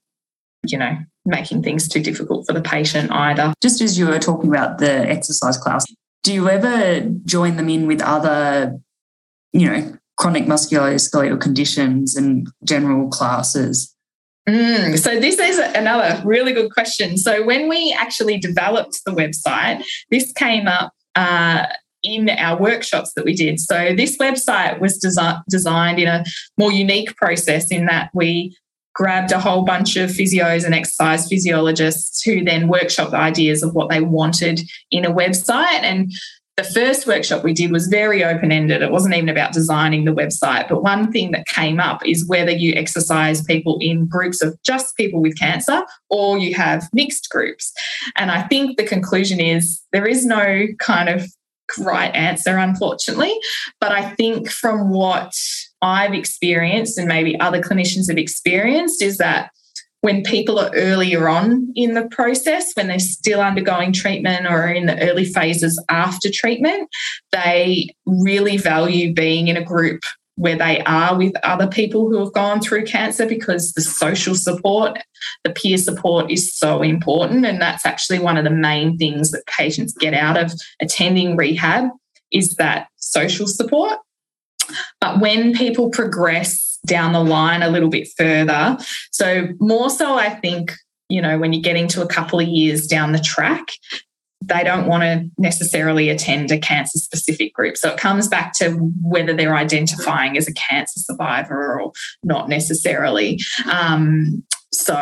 you 0.68 0.78
know, 0.78 0.98
making 1.26 1.62
things 1.62 1.88
too 1.88 2.02
difficult 2.02 2.48
for 2.48 2.54
the 2.54 2.62
patient 2.62 3.12
either. 3.12 3.54
Just 3.62 3.80
as 3.82 3.98
you 3.98 4.08
were 4.08 4.20
talking 4.20 4.50
about 4.50 4.80
the 4.80 4.92
exercise 5.08 5.58
class, 5.58 5.86
do 6.24 6.34
you 6.34 6.50
ever 6.50 7.08
join 7.26 7.56
them 7.56 7.70
in 7.70 7.88
with 7.88 8.02
other 8.02 8.80
you 9.54 9.70
know, 9.70 9.98
chronic 10.18 10.46
musculoskeletal 10.46 11.40
conditions 11.40 12.16
and 12.16 12.48
general 12.64 13.10
classes? 13.10 13.96
Mm, 14.48 14.98
so 14.98 15.20
this 15.20 15.38
is 15.38 15.60
another 15.60 16.22
really 16.26 16.54
good 16.54 16.72
question. 16.72 17.18
So 17.18 17.46
when 17.46 17.70
we 17.70 17.96
actually 17.98 18.38
developed 18.40 19.02
the 19.06 19.12
website, 19.12 19.84
this 20.10 20.32
came 20.34 20.68
up 20.68 20.92
uh, 21.16 21.68
in 22.04 22.30
our 22.30 22.60
workshops 22.60 23.14
that 23.16 23.26
we 23.26 23.36
did. 23.36 23.60
So 23.60 23.94
this 23.96 24.18
website 24.18 24.80
was 24.80 25.00
desi- 25.00 25.42
designed 25.50 26.00
in 26.00 26.08
a 26.08 26.24
more 26.58 26.72
unique 26.72 27.16
process 27.16 27.72
in 27.72 27.86
that 27.86 28.10
we 28.14 28.56
grabbed 28.96 29.32
a 29.32 29.40
whole 29.40 29.64
bunch 29.64 29.96
of 29.96 30.10
physios 30.10 30.66
and 30.66 30.74
exercise 30.74 31.28
physiologists 31.28 32.22
who 32.22 32.44
then 32.44 32.68
workshopped 32.68 33.14
ideas 33.14 33.64
of 33.64 33.74
what 33.74 33.90
they 33.90 34.02
wanted 34.02 34.62
in 34.92 35.06
a 35.06 35.14
website 35.14 35.84
and 35.84 36.12
the 36.60 36.72
first 36.74 37.08
workshop 37.08 37.42
we 37.42 37.54
did 37.54 37.72
was 37.72 37.88
very 37.88 38.22
open 38.22 38.52
ended. 38.52 38.82
It 38.82 38.92
wasn't 38.92 39.16
even 39.16 39.30
about 39.30 39.54
designing 39.54 40.04
the 40.04 40.12
website. 40.12 40.68
But 40.68 40.84
one 40.84 41.10
thing 41.10 41.32
that 41.32 41.48
came 41.48 41.80
up 41.80 42.06
is 42.06 42.28
whether 42.28 42.52
you 42.52 42.74
exercise 42.74 43.42
people 43.42 43.78
in 43.80 44.08
groups 44.08 44.42
of 44.42 44.62
just 44.64 44.98
people 44.98 45.22
with 45.22 45.40
cancer 45.40 45.84
or 46.10 46.38
you 46.38 46.54
have 46.56 46.90
mixed 46.92 47.30
groups. 47.30 47.72
And 48.18 48.30
I 48.30 48.42
think 48.42 48.76
the 48.76 48.84
conclusion 48.84 49.40
is 49.40 49.82
there 49.94 50.06
is 50.06 50.26
no 50.26 50.66
kind 50.80 51.08
of 51.08 51.26
right 51.78 52.14
answer, 52.14 52.58
unfortunately. 52.58 53.34
But 53.80 53.94
I 53.94 54.10
think 54.16 54.50
from 54.50 54.90
what 54.90 55.32
I've 55.82 56.14
experienced 56.14 56.98
and 56.98 57.08
maybe 57.08 57.40
other 57.40 57.62
clinicians 57.62 58.10
have 58.10 58.18
experienced 58.18 59.02
is 59.02 59.18
that 59.18 59.52
when 60.02 60.24
people 60.24 60.58
are 60.60 60.72
earlier 60.74 61.28
on 61.28 61.72
in 61.76 61.94
the 61.94 62.08
process, 62.08 62.72
when 62.76 62.88
they're 62.88 63.00
still 63.00 63.42
undergoing 63.42 63.92
treatment 63.92 64.48
or 64.48 64.68
in 64.68 64.86
the 64.86 65.00
early 65.02 65.26
phases 65.26 65.82
after 65.90 66.30
treatment, 66.32 66.90
they 67.32 67.94
really 68.06 68.58
value 68.58 69.14
being 69.14 69.50
in 69.50 69.58
a 69.58 69.64
group 69.64 70.04
where 70.36 70.58
they 70.58 70.82
are 70.84 71.18
with 71.18 71.34
other 71.44 71.68
people 71.68 72.08
who 72.10 72.18
have 72.18 72.32
gone 72.32 72.62
through 72.62 72.86
cancer 72.86 73.26
because 73.26 73.74
the 73.74 73.82
social 73.82 74.34
support, 74.34 74.98
the 75.44 75.50
peer 75.50 75.78
support 75.78 76.32
is 76.32 76.58
so 76.58 76.82
important. 76.82 77.46
And 77.46 77.62
that's 77.62 77.86
actually 77.86 78.20
one 78.20 78.38
of 78.38 78.46
the 78.46 78.50
main 78.50 78.98
things 78.98 79.32
that 79.32 79.46
patients 79.48 79.94
get 79.94 80.14
out 80.14 80.38
of 80.38 80.54
attending 80.82 81.36
rehab 81.36 81.90
is 82.32 82.56
that 82.56 82.88
social 82.96 83.48
support. 83.48 84.00
But 85.02 85.20
when 85.20 85.54
people 85.54 85.90
progress 85.90 86.69
down 86.86 87.14
the 87.14 87.24
line 87.24 87.62
a 87.62 87.70
little 87.70 87.90
bit 87.90 88.08
further. 88.18 88.78
So, 89.12 89.48
more 89.60 89.90
so, 89.90 90.16
I 90.16 90.30
think, 90.30 90.74
you 91.10 91.22
know, 91.22 91.38
when 91.38 91.54
you're 91.54 91.62
getting 91.62 91.88
to 91.90 92.02
a 92.02 92.08
couple 92.08 92.40
of 92.40 92.48
years 92.48 92.88
down 92.88 93.12
the 93.12 93.20
track, 93.20 93.68
they 94.42 94.64
don't 94.64 94.88
want 94.88 95.04
to 95.04 95.30
necessarily 95.38 96.10
attend 96.10 96.52
a 96.52 96.58
cancer 96.58 96.98
specific 96.98 97.54
group. 97.54 97.78
So 97.78 97.90
it 97.90 98.00
comes 98.00 98.28
back 98.28 98.54
to 98.58 98.72
whether 99.02 99.34
they're 99.34 99.56
identifying 99.56 100.38
as 100.38 100.48
a 100.48 100.54
cancer 100.54 101.00
survivor 101.00 101.80
or 101.80 101.92
not 102.24 102.48
necessarily. 102.48 103.40
Um, 103.70 104.44
so 104.72 104.96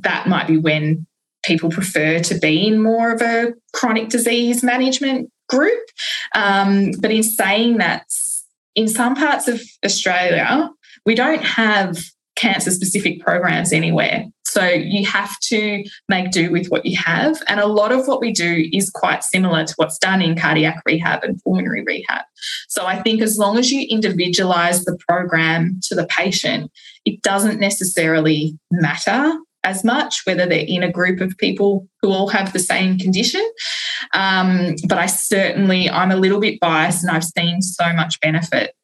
that 0.00 0.28
might 0.28 0.46
be 0.46 0.56
when 0.56 1.06
people 1.44 1.70
prefer 1.70 2.20
to 2.20 2.38
be 2.38 2.66
in 2.66 2.82
more 2.82 3.12
of 3.12 3.20
a 3.20 3.52
chronic 3.74 4.08
disease 4.08 4.62
management 4.62 5.30
group. 5.48 5.84
Um, 6.34 6.92
but 7.00 7.10
in 7.10 7.22
saying 7.22 7.78
that, 7.78 8.06
in 8.74 8.88
some 8.88 9.14
parts 9.14 9.46
of 9.46 9.62
Australia, 9.84 10.70
we 11.06 11.14
don't 11.14 11.42
have 11.42 11.98
cancer 12.36 12.70
specific 12.70 13.20
programs 13.20 13.72
anywhere. 13.72 14.26
So 14.44 14.64
you 14.64 15.04
have 15.06 15.38
to 15.40 15.84
make 16.08 16.30
do 16.30 16.50
with 16.50 16.68
what 16.68 16.84
you 16.86 16.96
have. 16.98 17.42
And 17.48 17.58
a 17.58 17.66
lot 17.66 17.92
of 17.92 18.06
what 18.06 18.20
we 18.20 18.32
do 18.32 18.68
is 18.72 18.90
quite 18.90 19.24
similar 19.24 19.64
to 19.64 19.74
what's 19.76 19.98
done 19.98 20.22
in 20.22 20.36
cardiac 20.36 20.82
rehab 20.86 21.24
and 21.24 21.40
pulmonary 21.42 21.82
rehab. 21.84 22.22
So 22.68 22.86
I 22.86 23.00
think 23.02 23.22
as 23.22 23.38
long 23.38 23.58
as 23.58 23.70
you 23.72 23.86
individualize 23.88 24.84
the 24.84 24.98
program 25.08 25.80
to 25.84 25.94
the 25.94 26.06
patient, 26.06 26.70
it 27.04 27.22
doesn't 27.22 27.60
necessarily 27.60 28.58
matter 28.70 29.32
as 29.64 29.82
much 29.82 30.22
whether 30.24 30.46
they're 30.46 30.66
in 30.66 30.82
a 30.82 30.92
group 30.92 31.20
of 31.20 31.36
people 31.38 31.88
who 32.02 32.10
all 32.10 32.28
have 32.28 32.52
the 32.52 32.58
same 32.58 32.98
condition. 32.98 33.44
Um, 34.12 34.76
but 34.86 34.98
I 34.98 35.06
certainly, 35.06 35.88
I'm 35.88 36.10
a 36.10 36.16
little 36.16 36.38
bit 36.38 36.60
biased 36.60 37.02
and 37.02 37.10
I've 37.10 37.24
seen 37.24 37.62
so 37.62 37.92
much 37.92 38.20
benefit 38.20 38.74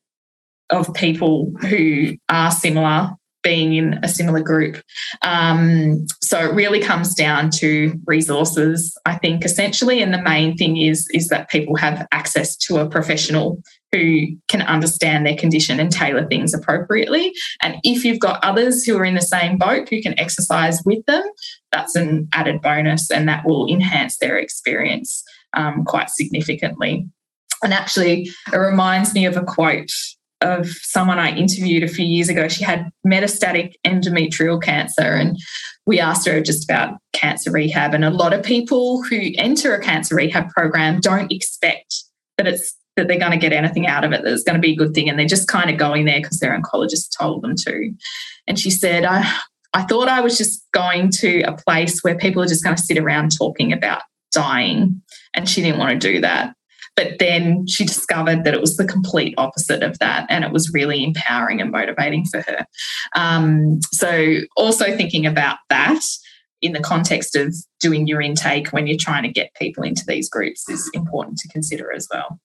of 0.71 0.93
people 0.95 1.53
who 1.69 2.17
are 2.29 2.51
similar 2.51 3.11
being 3.43 3.75
in 3.75 3.99
a 4.03 4.09
similar 4.09 4.41
group. 4.41 4.83
Um, 5.23 6.07
so 6.21 6.39
it 6.39 6.55
really 6.55 6.81
comes 6.81 7.15
down 7.15 7.51
to 7.53 7.99
resources, 8.07 8.97
I 9.07 9.17
think, 9.17 9.45
essentially. 9.45 10.03
And 10.03 10.13
the 10.13 10.23
main 10.23 10.57
thing 10.57 10.77
is, 10.77 11.09
is 11.13 11.29
that 11.29 11.49
people 11.49 11.77
have 11.77 12.07
access 12.13 12.57
to 12.59 12.79
a 12.79 12.89
professional 12.89 13.63
who 13.93 14.27
can 14.49 14.63
understand 14.63 15.27
their 15.27 15.37
condition 15.37 15.81
and 15.81 15.91
tailor 15.91 16.27
things 16.27 16.55
appropriately. 16.55 17.33
And 17.63 17.77
if 17.83 18.05
you've 18.05 18.21
got 18.21 18.45
others 18.45 18.85
who 18.85 18.97
are 18.97 19.05
in 19.05 19.15
the 19.15 19.23
same 19.23 19.59
boat 19.59 19.89
who 19.89 20.01
can 20.01 20.19
exercise 20.19 20.81
with 20.85 21.05
them, 21.07 21.25
that's 21.73 21.97
an 21.97 22.29
added 22.33 22.61
bonus 22.61 23.11
and 23.11 23.29
that 23.29 23.45
will 23.45 23.67
enhance 23.69 24.19
their 24.19 24.37
experience 24.39 25.25
um, 25.55 25.85
quite 25.85 26.11
significantly. 26.11 27.09
And 27.63 27.75
actually, 27.75 28.31
it 28.53 28.57
reminds 28.57 29.13
me 29.13 29.27
of 29.27 29.37
a 29.37 29.43
quote 29.43 29.91
of 30.41 30.69
someone 30.69 31.19
I 31.19 31.35
interviewed 31.35 31.83
a 31.83 31.89
few 31.89 32.05
years 32.05 32.29
ago. 32.29 32.49
She 32.49 32.65
had 32.65 32.91
metastatic 33.07 33.75
endometrial 33.87 34.63
cancer, 34.63 35.03
and 35.03 35.39
we 35.87 36.01
asked 36.01 36.27
her 36.27 36.41
just 36.41 36.65
about 36.65 36.99
cancer 37.13 37.51
rehab. 37.51 37.95
And 37.95 38.05
a 38.05 38.11
lot 38.11 38.33
of 38.33 38.43
people 38.43 39.03
who 39.03 39.21
enter 39.37 39.75
a 39.75 39.83
cancer 39.83 40.15
rehab 40.15 40.49
program 40.51 41.01
don't 41.01 41.31
expect 41.31 42.05
that 42.37 42.47
it's 42.47 42.77
that 42.97 43.09
they're 43.09 43.19
going 43.19 43.33
to 43.33 43.39
get 43.39 43.53
anything 43.53 43.87
out 43.87 44.05
of 44.05 44.13
it, 44.13 44.23
that 44.23 44.33
it's 44.33 44.43
going 44.43 44.57
to 44.57 44.61
be 44.61 44.73
a 44.73 44.77
good 44.77 44.95
thing. 44.95 45.09
And 45.09 45.19
they're 45.19 45.27
just 45.27 45.49
kind 45.49 45.71
of 45.71 45.79
going 45.79 46.05
there 46.05 46.21
because 46.21 46.39
their 46.39 46.59
oncologist 46.59 47.17
told 47.19 47.43
them 47.43 47.55
to. 47.57 47.93
And 48.47 48.59
she 48.59 48.71
said, 48.71 49.05
I, 49.05 49.33
I 49.73 49.85
thought 49.85 50.09
I 50.09 50.21
was 50.21 50.37
just 50.37 50.67
going 50.73 51.11
to 51.13 51.43
a 51.43 51.57
place 51.57 52.01
where 52.03 52.17
people 52.17 52.43
are 52.43 52.49
just 52.49 52.65
going 52.65 52.77
to 52.77 52.83
sit 52.83 52.99
around 52.99 53.31
talking 53.37 53.73
about 53.73 54.03
dying. 54.33 55.03
And 55.35 55.49
she 55.49 55.63
didn't 55.63 55.79
want 55.79 56.01
to 56.01 56.13
do 56.13 56.21
that. 56.21 56.55
But 57.01 57.19
then 57.19 57.67
she 57.67 57.87
discovered 57.87 58.45
that 58.45 58.53
it 58.53 58.61
was 58.61 58.77
the 58.77 58.85
complete 58.85 59.33
opposite 59.39 59.83
of 59.83 59.99
that. 60.01 60.27
And 60.29 60.45
it 60.45 60.53
was 60.53 60.71
really 60.75 61.03
empowering 61.03 61.59
and 61.59 61.71
motivating 61.71 62.27
for 62.27 62.43
her. 62.43 62.67
Um, 63.17 63.81
so, 63.91 64.41
also 64.55 64.95
thinking 64.99 65.25
about 65.25 65.57
that 65.71 66.03
in 66.61 66.75
the 66.75 66.81
context 66.81 67.37
of 67.37 67.55
doing 67.81 68.07
your 68.07 68.21
intake 68.21 68.69
when 68.69 68.87
you're 68.87 68.99
trying 68.99 69.23
to 69.23 69.31
get 69.31 69.55
people 69.55 69.83
into 69.83 70.05
these 70.07 70.29
groups 70.29 70.69
is 70.69 70.91
important 70.93 71.39
to 71.39 71.49
consider 71.49 71.91
as 71.91 72.07
well. 72.13 72.39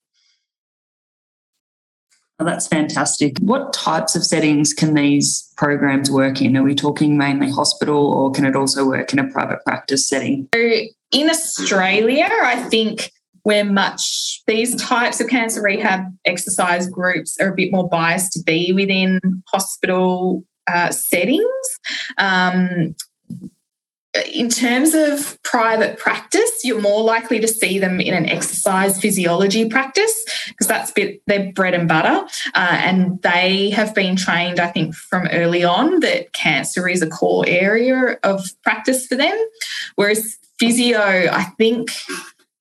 Oh, 2.40 2.46
that's 2.46 2.68
fantastic. 2.68 3.38
What 3.40 3.74
types 3.74 4.16
of 4.16 4.24
settings 4.24 4.74
can 4.74 4.94
these 4.94 5.52
programs 5.58 6.10
work 6.10 6.42
in? 6.42 6.56
Are 6.56 6.64
we 6.64 6.76
talking 6.76 7.18
mainly 7.18 7.52
hospital 7.52 8.14
or 8.14 8.32
can 8.32 8.46
it 8.46 8.56
also 8.56 8.86
work 8.86 9.12
in 9.12 9.20
a 9.20 9.28
private 9.28 9.60
practice 9.66 10.08
setting? 10.08 10.48
So 10.56 10.62
in 11.12 11.30
Australia, 11.30 12.30
I 12.30 12.64
think 12.70 13.12
we're 13.46 13.64
much 13.64 14.42
these 14.48 14.76
types 14.76 15.22
of 15.22 15.30
cancer 15.30 15.62
rehab 15.62 16.06
exercise 16.26 16.90
groups 16.90 17.38
are 17.40 17.54
a 17.54 17.56
bit 17.56 17.72
more 17.72 17.88
biased 17.88 18.34
to 18.34 18.44
be 18.44 18.74
within 18.74 19.20
hospital 19.48 20.44
uh, 20.68 20.92
settings. 20.92 21.46
Um, 22.18 22.96
in 24.32 24.50
terms 24.50 24.94
of 24.94 25.38
private 25.44 26.00
practice, 26.00 26.64
you're 26.64 26.82
more 26.82 27.04
likely 27.04 27.40
to 27.40 27.48
see 27.48 27.80
them 27.80 28.00
in 28.00 28.14
an 28.14 28.28
exercise 28.28 29.00
physiology 29.00 29.68
practice 29.68 30.26
because 30.48 30.68
that's 30.68 30.92
bit 30.92 31.22
their 31.28 31.52
bread 31.52 31.74
and 31.74 31.88
butter. 31.88 32.26
Uh, 32.54 32.78
and 32.80 33.22
they 33.24 33.70
have 33.72 33.94
been 33.94 34.16
trained, 34.16 34.60
I 34.60 34.68
think, 34.68 34.96
from 34.96 35.28
early 35.28 35.64
on 35.64 36.00
that 36.00 36.32
cancer 36.34 36.88
is 36.88 37.02
a 37.02 37.10
core 37.10 37.44
area 37.46 38.18
of 38.24 38.46
practice 38.64 39.06
for 39.06 39.16
them. 39.16 39.38
Whereas 39.96 40.38
physio, 40.60 41.00
I 41.00 41.44
think, 41.58 41.92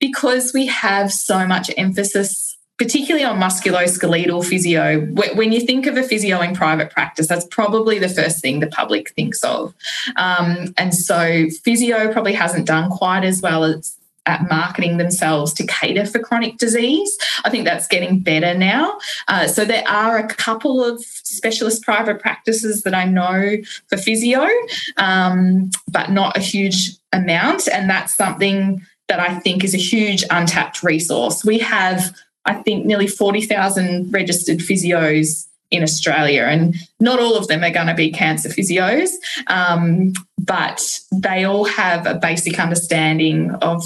because 0.09 0.53
we 0.53 0.67
have 0.67 1.11
so 1.11 1.47
much 1.47 1.71
emphasis 1.79 2.59
particularly 2.77 3.25
on 3.25 3.41
musculoskeletal 3.41 4.45
physio. 4.45 5.01
When 5.37 5.53
you 5.53 5.61
think 5.61 5.87
of 5.87 5.97
a 5.97 6.03
physio 6.03 6.43
in 6.43 6.55
private 6.55 6.91
practice, 6.91 7.27
that's 7.29 7.47
probably 7.47 7.99
the 7.99 8.09
first 8.09 8.41
thing 8.43 8.61
the 8.61 8.67
public 8.67 9.13
thinks 9.13 9.43
of. 9.45 9.73
Um, 10.17 10.75
and 10.77 10.93
so 10.93 11.47
physio 11.63 12.13
probably 12.13 12.35
hasn't 12.35 12.67
done 12.67 12.91
quite 12.91 13.25
as 13.25 13.41
well 13.41 13.65
as 13.65 13.97
at 14.27 14.49
marketing 14.49 14.97
themselves 14.97 15.53
to 15.53 15.67
cater 15.67 16.05
for 16.05 16.19
chronic 16.19 16.57
disease. 16.57 17.17
I 17.45 17.51
think 17.51 17.65
that's 17.65 17.87
getting 17.87 18.21
better 18.21 18.55
now. 18.55 18.99
Uh, 19.29 19.47
so 19.47 19.65
there 19.65 19.87
are 19.87 20.19
a 20.19 20.27
couple 20.27 20.83
of 20.83 21.03
specialist 21.05 21.83
private 21.83 22.21
practices 22.21 22.83
that 22.83 22.95
I 22.95 23.05
know 23.05 23.57
for 23.89 23.99
physio, 23.99 24.49
um, 24.97 25.71
but 25.89 26.11
not 26.11 26.37
a 26.37 26.41
huge 26.41 26.93
amount. 27.13 27.69
And 27.69 27.89
that's 27.89 28.15
something 28.15 28.85
that 29.09 29.21
I 29.21 29.39
think 29.39 29.65
is 29.65 29.75
a 29.75 29.79
huge 29.79 30.25
untapped 30.31 30.83
resource. 30.83 31.45
We 31.45 31.59
have, 31.59 32.15
I 32.45 32.55
think, 32.55 32.87
nearly 32.87 33.07
40,000 33.07 34.13
registered 34.13 34.59
physios 34.59 35.47
in 35.71 35.83
Australia, 35.83 36.43
and 36.43 36.77
not 37.01 37.21
all 37.21 37.37
of 37.37 37.49
them 37.49 37.65
are 37.65 37.71
going 37.71 37.89
to 37.89 37.95
be 37.95 38.13
cancer 38.13 38.49
physios, 38.49 39.11
um, 39.49 40.13
but 40.39 41.01
they 41.13 41.45
all 41.45 41.65
have 41.65 42.07
a 42.07 42.15
basic 42.15 42.61
understanding 42.61 43.51
of 43.57 43.85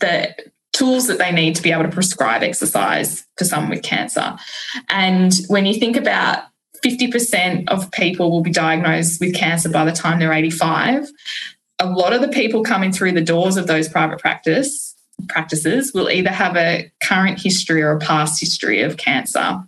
the 0.00 0.34
tools 0.72 1.06
that 1.06 1.18
they 1.18 1.32
need 1.32 1.56
to 1.56 1.62
be 1.62 1.72
able 1.72 1.84
to 1.84 1.88
prescribe 1.88 2.42
exercise 2.42 3.24
for 3.38 3.44
someone 3.44 3.70
with 3.70 3.82
cancer. 3.82 4.36
And 4.90 5.32
when 5.48 5.64
you 5.64 5.74
think 5.74 5.96
about 5.96 6.44
50% 6.84 7.68
of 7.68 7.90
people 7.92 8.30
will 8.30 8.42
be 8.42 8.50
diagnosed 8.50 9.20
with 9.20 9.34
cancer 9.34 9.68
by 9.68 9.84
the 9.84 9.92
time 9.92 10.18
they're 10.18 10.32
85. 10.32 11.08
A 11.78 11.86
lot 11.86 12.12
of 12.12 12.20
the 12.20 12.28
people 12.28 12.62
coming 12.62 12.92
through 12.92 13.12
the 13.12 13.20
doors 13.20 13.56
of 13.56 13.66
those 13.66 13.88
private 13.88 14.18
practice 14.18 14.94
practices 15.28 15.92
will 15.94 16.10
either 16.10 16.30
have 16.30 16.56
a 16.56 16.90
current 17.02 17.40
history 17.40 17.82
or 17.82 17.92
a 17.92 17.98
past 17.98 18.40
history 18.40 18.82
of 18.82 18.96
cancer. 18.96 19.58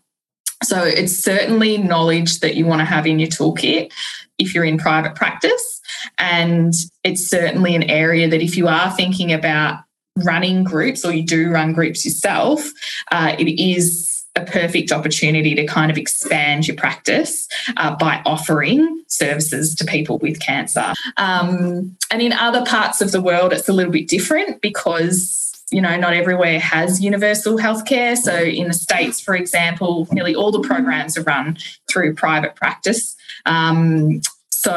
So 0.62 0.82
it's 0.82 1.16
certainly 1.16 1.78
knowledge 1.78 2.40
that 2.40 2.56
you 2.56 2.66
want 2.66 2.80
to 2.80 2.84
have 2.84 3.06
in 3.06 3.18
your 3.18 3.28
toolkit 3.28 3.92
if 4.38 4.54
you're 4.54 4.64
in 4.64 4.78
private 4.78 5.14
practice. 5.14 5.80
And 6.18 6.74
it's 7.04 7.28
certainly 7.28 7.74
an 7.74 7.84
area 7.84 8.28
that 8.28 8.42
if 8.42 8.56
you 8.56 8.68
are 8.68 8.90
thinking 8.90 9.32
about 9.32 9.80
running 10.16 10.64
groups 10.64 11.04
or 11.04 11.12
you 11.12 11.22
do 11.22 11.50
run 11.50 11.72
groups 11.72 12.04
yourself, 12.04 12.68
uh, 13.12 13.36
it 13.38 13.48
is 13.60 14.07
a 14.38 14.44
perfect 14.44 14.92
opportunity 14.92 15.54
to 15.54 15.66
kind 15.66 15.90
of 15.90 15.98
expand 15.98 16.66
your 16.66 16.76
practice 16.76 17.48
uh, 17.76 17.94
by 17.96 18.22
offering 18.24 19.02
services 19.08 19.74
to 19.74 19.84
people 19.84 20.18
with 20.18 20.40
cancer. 20.40 20.92
Um, 21.16 21.96
and 22.10 22.22
in 22.22 22.32
other 22.32 22.64
parts 22.64 23.00
of 23.00 23.12
the 23.12 23.20
world, 23.20 23.52
it's 23.52 23.68
a 23.68 23.72
little 23.72 23.92
bit 23.92 24.08
different 24.08 24.60
because 24.60 25.34
you 25.70 25.82
know, 25.82 25.96
not 25.98 26.14
everywhere 26.14 26.58
has 26.58 27.02
universal 27.02 27.58
healthcare. 27.58 28.16
So, 28.16 28.34
in 28.34 28.68
the 28.68 28.74
States, 28.74 29.20
for 29.20 29.36
example, 29.36 30.08
nearly 30.10 30.34
all 30.34 30.50
the 30.50 30.66
programs 30.66 31.18
are 31.18 31.22
run 31.22 31.58
through 31.90 32.14
private 32.14 32.56
practice. 32.56 33.16
Um, 33.44 34.22
so, 34.50 34.72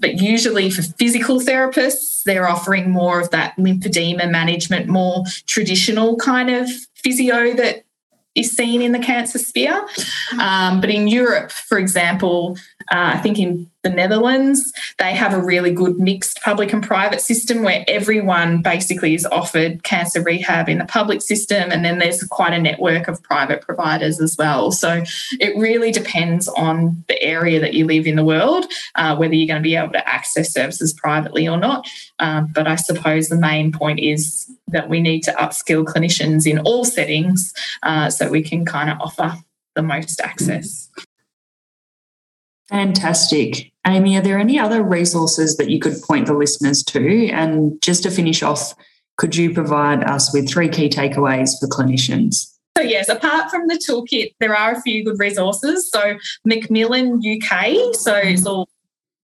but 0.00 0.20
usually 0.20 0.70
for 0.70 0.82
physical 0.82 1.40
therapists, 1.40 2.24
they're 2.24 2.48
offering 2.48 2.90
more 2.90 3.20
of 3.20 3.30
that 3.30 3.56
lymphedema 3.56 4.30
management, 4.30 4.88
more 4.88 5.24
traditional 5.46 6.16
kind 6.16 6.50
of 6.50 6.68
physio 6.96 7.54
that 7.54 7.84
is 8.34 8.52
seen 8.52 8.82
in 8.82 8.92
the 8.92 8.98
cancer 8.98 9.38
sphere. 9.38 9.86
Um, 10.40 10.80
but 10.80 10.90
in 10.90 11.08
Europe, 11.08 11.50
for 11.50 11.78
example, 11.78 12.56
uh, 12.90 13.12
I 13.14 13.18
think 13.18 13.38
in 13.38 13.70
the 13.82 13.90
Netherlands, 13.90 14.72
they 14.98 15.12
have 15.12 15.34
a 15.34 15.42
really 15.42 15.72
good 15.72 15.98
mixed 15.98 16.40
public 16.42 16.72
and 16.72 16.82
private 16.82 17.20
system 17.20 17.62
where 17.62 17.84
everyone 17.88 18.62
basically 18.62 19.14
is 19.14 19.26
offered 19.26 19.82
cancer 19.82 20.22
rehab 20.22 20.68
in 20.68 20.78
the 20.78 20.84
public 20.84 21.20
system. 21.20 21.70
And 21.70 21.84
then 21.84 21.98
there's 21.98 22.22
quite 22.24 22.52
a 22.52 22.60
network 22.60 23.08
of 23.08 23.22
private 23.22 23.62
providers 23.62 24.20
as 24.20 24.36
well. 24.38 24.70
So 24.70 25.02
it 25.40 25.56
really 25.56 25.90
depends 25.90 26.48
on 26.48 27.04
the 27.08 27.20
area 27.22 27.60
that 27.60 27.74
you 27.74 27.84
live 27.84 28.06
in 28.06 28.16
the 28.16 28.24
world, 28.24 28.66
uh, 28.94 29.16
whether 29.16 29.34
you're 29.34 29.48
going 29.48 29.62
to 29.62 29.68
be 29.68 29.76
able 29.76 29.92
to 29.92 30.08
access 30.08 30.52
services 30.52 30.92
privately 30.92 31.48
or 31.48 31.56
not. 31.56 31.88
Um, 32.20 32.50
but 32.54 32.68
I 32.68 32.76
suppose 32.76 33.28
the 33.28 33.36
main 33.36 33.72
point 33.72 33.98
is 33.98 34.48
that 34.68 34.88
we 34.88 35.00
need 35.00 35.22
to 35.24 35.32
upskill 35.32 35.84
clinicians 35.84 36.46
in 36.46 36.60
all 36.60 36.84
settings 36.84 37.52
uh, 37.82 38.10
so 38.10 38.28
we 38.28 38.42
can 38.42 38.64
kind 38.64 38.90
of 38.90 39.00
offer 39.00 39.36
the 39.74 39.82
most 39.82 40.20
access. 40.20 40.88
Fantastic. 42.68 43.72
Amy, 43.86 44.16
are 44.16 44.22
there 44.22 44.38
any 44.38 44.58
other 44.58 44.82
resources 44.82 45.56
that 45.56 45.68
you 45.68 45.78
could 45.78 46.00
point 46.02 46.26
the 46.26 46.34
listeners 46.34 46.82
to? 46.84 47.28
And 47.30 47.80
just 47.82 48.04
to 48.04 48.10
finish 48.10 48.42
off, 48.42 48.74
could 49.16 49.36
you 49.36 49.52
provide 49.52 50.04
us 50.04 50.32
with 50.32 50.48
three 50.48 50.68
key 50.68 50.88
takeaways 50.88 51.50
for 51.60 51.66
clinicians? 51.66 52.48
So, 52.76 52.82
yes, 52.82 53.08
apart 53.08 53.50
from 53.50 53.68
the 53.68 53.74
toolkit, 53.74 54.34
there 54.40 54.56
are 54.56 54.72
a 54.72 54.80
few 54.80 55.04
good 55.04 55.18
resources. 55.18 55.90
So, 55.90 56.14
Macmillan 56.46 57.20
UK, 57.20 57.94
so 57.94 58.14
it's 58.14 58.46
all 58.46 58.68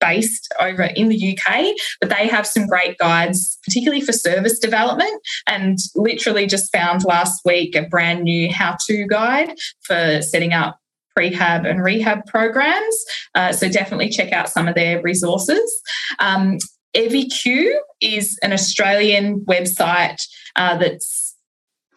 based 0.01 0.53
over 0.61 0.83
in 0.83 1.09
the 1.09 1.38
UK, 1.38 1.75
but 2.01 2.11
they 2.11 2.27
have 2.27 2.46
some 2.46 2.66
great 2.66 2.99
guides, 2.99 3.59
particularly 3.64 4.01
for 4.01 4.12
service 4.12 4.59
development. 4.59 5.22
And 5.46 5.79
literally 5.94 6.46
just 6.46 6.72
found 6.72 7.05
last 7.05 7.42
week 7.44 7.75
a 7.77 7.83
brand 7.83 8.25
new 8.25 8.53
how 8.53 8.77
to 8.87 9.07
guide 9.07 9.55
for 9.83 10.20
setting 10.22 10.53
up 10.53 10.79
prehab 11.16 11.68
and 11.68 11.83
rehab 11.83 12.24
programs. 12.26 13.05
Uh, 13.35 13.52
so 13.52 13.68
definitely 13.68 14.09
check 14.09 14.33
out 14.33 14.48
some 14.48 14.68
of 14.68 14.74
their 14.74 15.00
resources. 15.02 15.83
Um, 16.18 16.59
EviQ 16.94 17.72
is 18.00 18.38
an 18.42 18.52
Australian 18.52 19.40
website 19.40 20.22
uh, 20.57 20.76
that's 20.79 21.35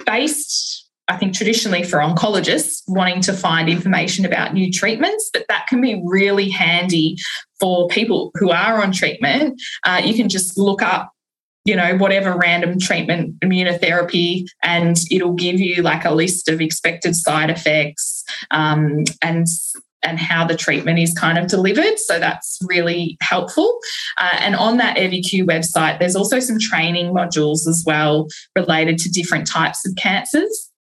based 0.06 0.90
I 1.10 1.18
think 1.18 1.34
traditionally 1.34 1.84
for 1.84 1.98
oncologists 1.98 2.84
wanting 2.88 3.22
to 3.22 3.34
find 3.34 3.68
information 3.68 4.26
about 4.26 4.54
new 4.54 4.72
treatments, 4.72 5.30
but 5.34 5.44
that 5.50 5.66
can 5.66 5.82
be 5.82 6.00
really 6.06 6.50
handy 6.50 7.18
for 7.60 7.88
people 7.88 8.30
who 8.36 8.52
are 8.52 8.82
on 8.82 8.92
treatment. 8.92 9.60
Uh, 9.84 10.02
you 10.06 10.14
can 10.14 10.30
just 10.30 10.56
look 10.56 10.84
up 10.84 11.12
you 11.70 11.76
know, 11.76 11.96
whatever 11.98 12.36
random 12.36 12.80
treatment, 12.80 13.40
immunotherapy, 13.42 14.48
and 14.64 14.98
it'll 15.12 15.36
give 15.36 15.60
you 15.60 15.84
like 15.84 16.04
a 16.04 16.10
list 16.10 16.50
of 16.50 16.62
expected 16.62 17.16
side 17.16 17.52
effects 17.52 18.24
um, 18.50 19.04
and 19.22 19.46
and 20.02 20.18
how 20.18 20.48
the 20.48 20.56
treatment 20.56 20.98
is 20.98 21.14
kind 21.14 21.38
of 21.38 21.46
delivered. 21.48 22.00
So 22.00 22.20
that's 22.20 22.58
really 22.64 23.18
helpful. 23.22 23.80
Uh, 24.18 24.38
and 24.40 24.56
on 24.56 24.78
that 24.78 24.98
EviQ 24.98 25.46
website, 25.46 26.00
there's 26.00 26.16
also 26.16 26.40
some 26.40 26.58
training 26.58 27.14
modules 27.14 27.68
as 27.68 27.84
well 27.86 28.28
related 28.56 28.98
to 29.00 29.10
different 29.10 29.46
types 29.46 29.86
of 29.86 29.96
cancers. 29.96 30.72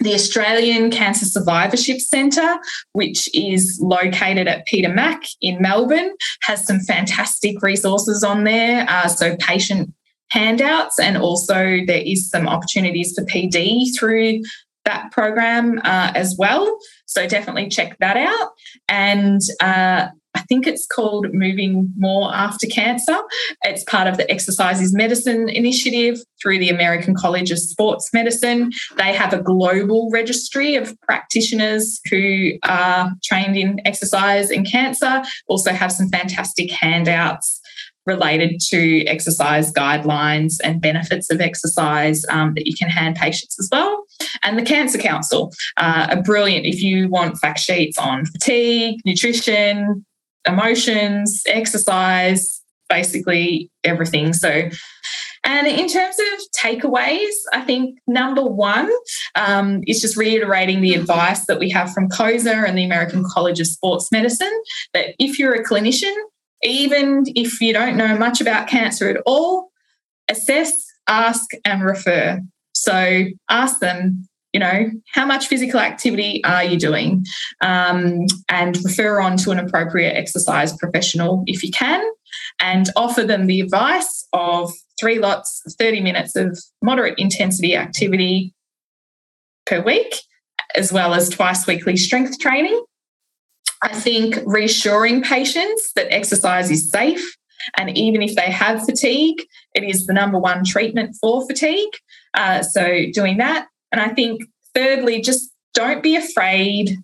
The 0.00 0.14
Australian 0.14 0.90
Cancer 0.90 1.26
Survivorship 1.26 2.00
Centre, 2.00 2.56
which 2.92 3.28
is 3.34 3.78
located 3.80 4.48
at 4.48 4.66
Peter 4.66 4.88
Mac 4.88 5.22
in 5.40 5.60
Melbourne, 5.60 6.10
has 6.42 6.66
some 6.66 6.80
fantastic 6.80 7.62
resources 7.62 8.24
on 8.24 8.44
there. 8.44 8.86
Uh, 8.88 9.08
so, 9.08 9.36
patient 9.36 9.92
handouts, 10.30 10.98
and 10.98 11.16
also 11.16 11.54
there 11.86 12.02
is 12.04 12.28
some 12.28 12.48
opportunities 12.48 13.14
for 13.14 13.24
PD 13.24 13.96
through 13.98 14.42
that 14.84 15.10
program 15.12 15.78
uh, 15.84 16.12
as 16.14 16.36
well. 16.38 16.78
So 17.06 17.26
definitely 17.26 17.68
check 17.68 17.98
that 17.98 18.16
out. 18.16 18.50
And 18.88 19.40
uh, 19.60 20.08
I 20.36 20.40
think 20.48 20.66
it's 20.66 20.86
called 20.86 21.32
Moving 21.32 21.92
More 21.96 22.32
After 22.32 22.66
Cancer. 22.66 23.16
It's 23.64 23.84
part 23.84 24.06
of 24.06 24.18
the 24.18 24.30
Exercise 24.30 24.80
is 24.82 24.94
Medicine 24.94 25.48
initiative 25.48 26.18
through 26.40 26.58
the 26.58 26.68
American 26.68 27.14
College 27.14 27.50
of 27.50 27.58
Sports 27.58 28.10
Medicine. 28.12 28.70
They 28.96 29.14
have 29.14 29.32
a 29.32 29.42
global 29.42 30.10
registry 30.12 30.76
of 30.76 30.94
practitioners 31.00 32.00
who 32.10 32.52
are 32.64 33.12
trained 33.24 33.56
in 33.56 33.80
exercise 33.86 34.50
and 34.50 34.70
cancer, 34.70 35.22
also 35.48 35.72
have 35.72 35.90
some 35.90 36.08
fantastic 36.10 36.70
handouts 36.70 37.60
related 38.06 38.60
to 38.68 39.04
exercise 39.06 39.72
guidelines 39.72 40.54
and 40.62 40.80
benefits 40.80 41.30
of 41.30 41.40
exercise 41.40 42.24
um, 42.30 42.54
that 42.54 42.66
you 42.66 42.74
can 42.74 42.88
hand 42.88 43.16
patients 43.16 43.58
as 43.58 43.68
well. 43.70 44.04
And 44.42 44.58
the 44.58 44.62
Cancer 44.62 44.98
Council 44.98 45.52
uh, 45.76 46.08
are 46.10 46.22
brilliant 46.22 46.66
if 46.66 46.82
you 46.82 47.08
want 47.08 47.38
fact 47.38 47.58
sheets 47.58 47.98
on 47.98 48.24
fatigue, 48.26 49.00
nutrition, 49.04 50.04
emotions, 50.46 51.42
exercise, 51.46 52.62
basically 52.88 53.70
everything. 53.84 54.32
So, 54.32 54.70
and 55.44 55.66
in 55.66 55.88
terms 55.88 56.16
of 56.18 56.40
takeaways, 56.60 57.32
I 57.52 57.60
think 57.60 57.98
number 58.06 58.42
one 58.42 58.90
um, 59.34 59.82
is 59.86 60.00
just 60.00 60.16
reiterating 60.16 60.80
the 60.80 60.94
advice 60.94 61.46
that 61.46 61.58
we 61.58 61.70
have 61.70 61.92
from 61.92 62.08
COSA 62.08 62.64
and 62.66 62.76
the 62.76 62.84
American 62.84 63.24
College 63.24 63.60
of 63.60 63.66
Sports 63.66 64.10
Medicine 64.10 64.52
that 64.92 65.14
if 65.18 65.38
you're 65.38 65.54
a 65.54 65.64
clinician, 65.64 66.14
even 66.62 67.24
if 67.34 67.60
you 67.60 67.72
don't 67.72 67.96
know 67.96 68.16
much 68.16 68.40
about 68.40 68.68
cancer 68.68 69.08
at 69.08 69.22
all, 69.26 69.70
assess, 70.28 70.72
ask, 71.08 71.50
and 71.64 71.82
refer. 71.82 72.40
So 72.72 73.24
ask 73.48 73.80
them, 73.80 74.26
you 74.52 74.60
know, 74.60 74.90
how 75.12 75.26
much 75.26 75.48
physical 75.48 75.80
activity 75.80 76.42
are 76.44 76.64
you 76.64 76.78
doing? 76.78 77.24
Um, 77.60 78.26
and 78.48 78.76
refer 78.84 79.20
on 79.20 79.36
to 79.38 79.50
an 79.50 79.58
appropriate 79.58 80.12
exercise 80.12 80.76
professional 80.76 81.42
if 81.46 81.62
you 81.62 81.70
can, 81.70 82.02
and 82.60 82.88
offer 82.96 83.22
them 83.22 83.46
the 83.46 83.60
advice 83.60 84.26
of 84.32 84.72
three 84.98 85.18
lots, 85.18 85.62
30 85.78 86.00
minutes 86.00 86.36
of 86.36 86.58
moderate 86.82 87.18
intensity 87.18 87.76
activity 87.76 88.54
per 89.66 89.82
week, 89.82 90.14
as 90.74 90.92
well 90.92 91.12
as 91.12 91.28
twice 91.28 91.66
weekly 91.66 91.96
strength 91.96 92.38
training. 92.38 92.82
I 93.82 93.92
think 93.92 94.38
reassuring 94.46 95.22
patients 95.22 95.92
that 95.94 96.12
exercise 96.12 96.70
is 96.70 96.90
safe. 96.90 97.36
And 97.76 97.96
even 97.96 98.22
if 98.22 98.34
they 98.36 98.50
have 98.50 98.84
fatigue, 98.84 99.42
it 99.74 99.82
is 99.82 100.06
the 100.06 100.12
number 100.12 100.38
one 100.38 100.64
treatment 100.64 101.16
for 101.20 101.46
fatigue. 101.46 101.92
Uh, 102.34 102.62
so, 102.62 103.06
doing 103.12 103.38
that. 103.38 103.66
And 103.92 104.00
I 104.00 104.08
think, 104.08 104.44
thirdly, 104.74 105.20
just 105.20 105.50
don't 105.74 106.02
be 106.02 106.16
afraid 106.16 106.98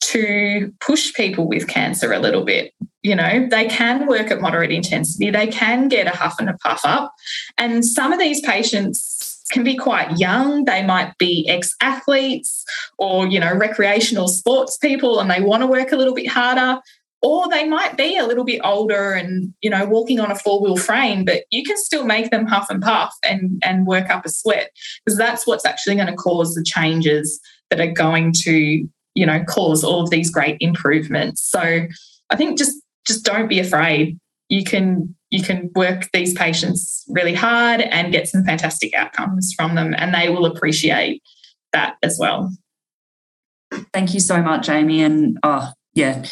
to 0.00 0.72
push 0.80 1.12
people 1.14 1.46
with 1.46 1.68
cancer 1.68 2.12
a 2.12 2.18
little 2.18 2.44
bit. 2.44 2.72
You 3.02 3.14
know, 3.14 3.46
they 3.50 3.66
can 3.66 4.06
work 4.06 4.30
at 4.30 4.40
moderate 4.40 4.72
intensity, 4.72 5.30
they 5.30 5.46
can 5.46 5.88
get 5.88 6.06
a 6.06 6.16
huff 6.16 6.36
and 6.38 6.48
a 6.48 6.56
puff 6.58 6.80
up. 6.84 7.12
And 7.56 7.84
some 7.84 8.12
of 8.12 8.18
these 8.18 8.40
patients 8.40 9.17
can 9.48 9.64
be 9.64 9.76
quite 9.76 10.18
young. 10.18 10.64
They 10.64 10.84
might 10.84 11.16
be 11.18 11.46
ex 11.48 11.74
athletes 11.80 12.64
or, 12.98 13.26
you 13.26 13.40
know, 13.40 13.54
recreational 13.54 14.28
sports 14.28 14.76
people 14.76 15.20
and 15.20 15.30
they 15.30 15.40
want 15.40 15.62
to 15.62 15.66
work 15.66 15.92
a 15.92 15.96
little 15.96 16.14
bit 16.14 16.28
harder. 16.28 16.80
Or 17.20 17.48
they 17.48 17.68
might 17.68 17.96
be 17.96 18.16
a 18.16 18.24
little 18.24 18.44
bit 18.44 18.60
older 18.62 19.12
and, 19.12 19.52
you 19.60 19.70
know, 19.70 19.84
walking 19.86 20.20
on 20.20 20.30
a 20.30 20.36
four 20.36 20.62
wheel 20.62 20.76
frame, 20.76 21.24
but 21.24 21.42
you 21.50 21.64
can 21.64 21.76
still 21.76 22.04
make 22.04 22.30
them 22.30 22.46
huff 22.46 22.70
and 22.70 22.80
puff 22.80 23.12
and, 23.24 23.60
and 23.64 23.88
work 23.88 24.08
up 24.08 24.24
a 24.24 24.28
sweat 24.28 24.70
because 25.04 25.18
that's 25.18 25.44
what's 25.44 25.64
actually 25.64 25.96
going 25.96 26.06
to 26.06 26.14
cause 26.14 26.54
the 26.54 26.62
changes 26.62 27.40
that 27.70 27.80
are 27.80 27.90
going 27.90 28.32
to, 28.44 28.88
you 29.14 29.26
know, 29.26 29.42
cause 29.48 29.82
all 29.82 30.00
of 30.00 30.10
these 30.10 30.30
great 30.30 30.58
improvements. 30.60 31.42
So 31.42 31.88
I 32.30 32.36
think 32.36 32.56
just 32.56 32.80
just 33.04 33.24
don't 33.24 33.48
be 33.48 33.58
afraid. 33.58 34.16
You 34.48 34.62
can 34.62 35.16
you 35.30 35.42
can 35.42 35.70
work 35.74 36.08
these 36.12 36.34
patients 36.34 37.04
really 37.08 37.34
hard 37.34 37.80
and 37.80 38.12
get 38.12 38.28
some 38.28 38.44
fantastic 38.44 38.94
outcomes 38.94 39.52
from 39.54 39.74
them, 39.74 39.94
and 39.96 40.14
they 40.14 40.28
will 40.28 40.46
appreciate 40.46 41.22
that 41.72 41.96
as 42.02 42.16
well. 42.18 42.52
Thank 43.92 44.14
you 44.14 44.20
so 44.20 44.42
much, 44.42 44.68
Amy. 44.68 45.02
And 45.02 45.38
oh, 45.42 45.70
yeah, 45.94 46.24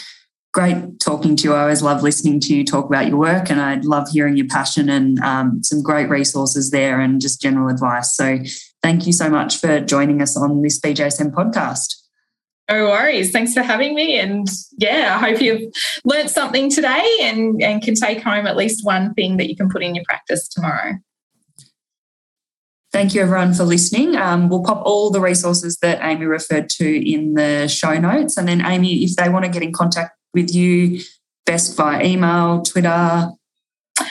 great 0.54 0.98
talking 1.00 1.36
to 1.36 1.44
you. 1.44 1.54
I 1.54 1.62
always 1.62 1.82
love 1.82 2.02
listening 2.02 2.40
to 2.40 2.54
you 2.54 2.64
talk 2.64 2.86
about 2.86 3.08
your 3.08 3.18
work, 3.18 3.50
and 3.50 3.60
I 3.60 3.74
love 3.76 4.08
hearing 4.08 4.36
your 4.36 4.48
passion 4.48 4.88
and 4.88 5.18
um, 5.20 5.62
some 5.62 5.82
great 5.82 6.08
resources 6.08 6.70
there 6.70 7.00
and 7.00 7.20
just 7.20 7.40
general 7.40 7.68
advice. 7.68 8.16
So, 8.16 8.38
thank 8.82 9.06
you 9.06 9.12
so 9.12 9.28
much 9.28 9.58
for 9.58 9.80
joining 9.80 10.22
us 10.22 10.36
on 10.36 10.62
this 10.62 10.80
BJSM 10.80 11.32
podcast. 11.32 12.05
No 12.68 12.86
worries. 12.86 13.30
Thanks 13.30 13.54
for 13.54 13.62
having 13.62 13.94
me. 13.94 14.18
And 14.18 14.48
yeah, 14.78 15.16
I 15.16 15.30
hope 15.30 15.40
you've 15.40 15.72
learnt 16.04 16.30
something 16.30 16.68
today 16.68 17.18
and, 17.22 17.62
and 17.62 17.80
can 17.80 17.94
take 17.94 18.22
home 18.22 18.46
at 18.46 18.56
least 18.56 18.84
one 18.84 19.14
thing 19.14 19.36
that 19.36 19.48
you 19.48 19.56
can 19.56 19.68
put 19.68 19.84
in 19.84 19.94
your 19.94 20.04
practice 20.04 20.48
tomorrow. 20.48 20.94
Thank 22.92 23.14
you, 23.14 23.20
everyone, 23.20 23.52
for 23.52 23.64
listening. 23.64 24.16
Um, 24.16 24.48
we'll 24.48 24.62
pop 24.62 24.82
all 24.84 25.10
the 25.10 25.20
resources 25.20 25.76
that 25.82 25.98
Amy 26.02 26.24
referred 26.24 26.68
to 26.70 27.12
in 27.12 27.34
the 27.34 27.68
show 27.68 27.98
notes. 27.98 28.36
And 28.36 28.48
then, 28.48 28.64
Amy, 28.64 29.04
if 29.04 29.16
they 29.16 29.28
want 29.28 29.44
to 29.44 29.50
get 29.50 29.62
in 29.62 29.72
contact 29.72 30.16
with 30.32 30.54
you, 30.54 31.00
best 31.44 31.76
via 31.76 32.02
email, 32.02 32.62
Twitter, 32.62 33.28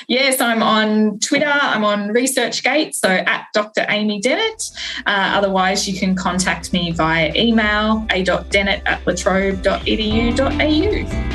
Yes, 0.07 0.41
I'm 0.41 0.63
on 0.63 1.19
Twitter. 1.19 1.51
I'm 1.51 1.83
on 1.83 2.09
ResearchGate, 2.09 2.95
so 2.95 3.09
at 3.09 3.47
Dr. 3.53 3.85
Amy 3.89 4.21
Dennett. 4.21 4.71
Uh, 5.05 5.33
otherwise, 5.35 5.89
you 5.89 5.97
can 5.97 6.15
contact 6.15 6.73
me 6.73 6.91
via 6.91 7.31
email 7.35 8.05
a.dennett 8.11 8.83
at 8.85 9.03
latrobe.edu.au. 9.05 11.34